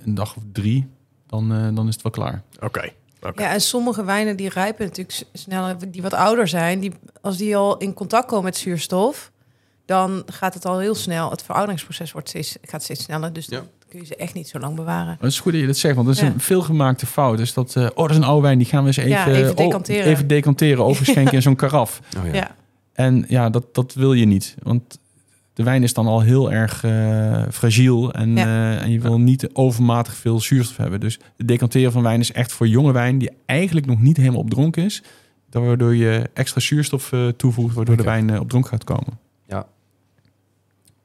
[0.06, 0.88] een dag of drie,
[1.28, 2.44] dan, eh, dan is het wel klaar.
[2.60, 2.92] Oké.
[3.22, 3.42] Oké.
[3.42, 6.92] Ja, en sommige wijnen die rijpen natuurlijk sneller, die wat ouder zijn, die,
[7.22, 9.32] als die al in contact komen met zuurstof,
[9.86, 11.30] dan gaat het al heel snel.
[11.30, 13.64] Het verouderingsproces wordt steeds, gaat steeds sneller, dus Ja.
[13.94, 15.18] Kun je ze echt niet zo lang bewaren.
[15.20, 16.28] Het is goed dat je dat zegt, want dat is Ja.
[16.28, 17.40] een veelgemaakte fout.
[17.40, 19.28] Is dat, eh, oh, dat is een oude wijn, die gaan we eens even, Ja,
[19.28, 20.06] even oh, decanteren.
[20.06, 22.02] even decanteren, overschenken in zo'n karaf.
[22.18, 22.34] Oh, ja.
[22.34, 22.56] Ja.
[22.94, 24.56] En ja, dat, dat wil je niet.
[24.64, 25.00] Want
[25.54, 28.14] de wijn is dan al heel erg eh, fragiel.
[28.14, 28.46] En, Ja.
[28.76, 31.00] eh, en je wil niet overmatig veel zuurstof hebben.
[31.00, 33.18] Dus het decanteren van wijn is echt voor jonge wijn...
[33.18, 35.04] die eigenlijk nog niet helemaal op dronk is.
[35.50, 37.76] Waardoor je extra zuurstof eh, toevoegt...
[37.76, 39.20] waardoor de wijn eh, op dronk gaat komen.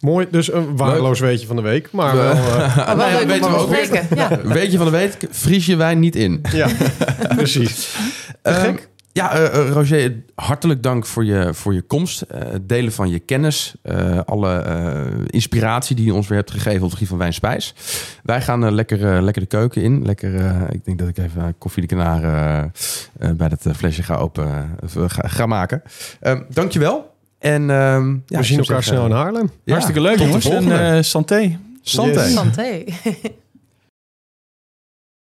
[0.00, 1.92] Mooi, dus een waardeloos weetje van de week.
[1.92, 4.06] Maar We- wel, eh, leuk om weten we ook weer.
[4.16, 4.40] Ja.
[4.58, 6.40] Weet je van de week, vries je wijn niet in.
[6.52, 6.68] ja,
[7.36, 7.96] precies.
[8.42, 8.74] Ehm,
[9.12, 12.20] ja, eh, eh, Roger, hartelijk dank voor je, voor je komst.
[12.22, 13.74] eh, het delen van je kennis.
[13.82, 17.32] eh, alle eh, inspiratie die je ons weer hebt gegeven op het gebied van wijn
[17.34, 17.74] Spijs.
[18.22, 20.04] Wij gaan eh, lekker, eh, lekker de keuken in.
[20.06, 22.58] Lekker, eh, ik denk dat ik even eh, koffie de kanaar eh,
[23.18, 24.46] eh, bij dat eh, flesje ga open
[24.96, 25.82] eh, ga, ga maken.
[26.20, 27.16] Ehm dankjewel.
[27.38, 29.50] En, ehm, ja, We zien elkaar zeggen, snel in Haarlem.
[29.64, 30.48] ja, Hartstikke leuk tot de jongens.
[30.48, 31.58] En eh santé.
[31.82, 32.20] Santé.
[32.20, 32.32] Yes.
[32.32, 32.84] Santé.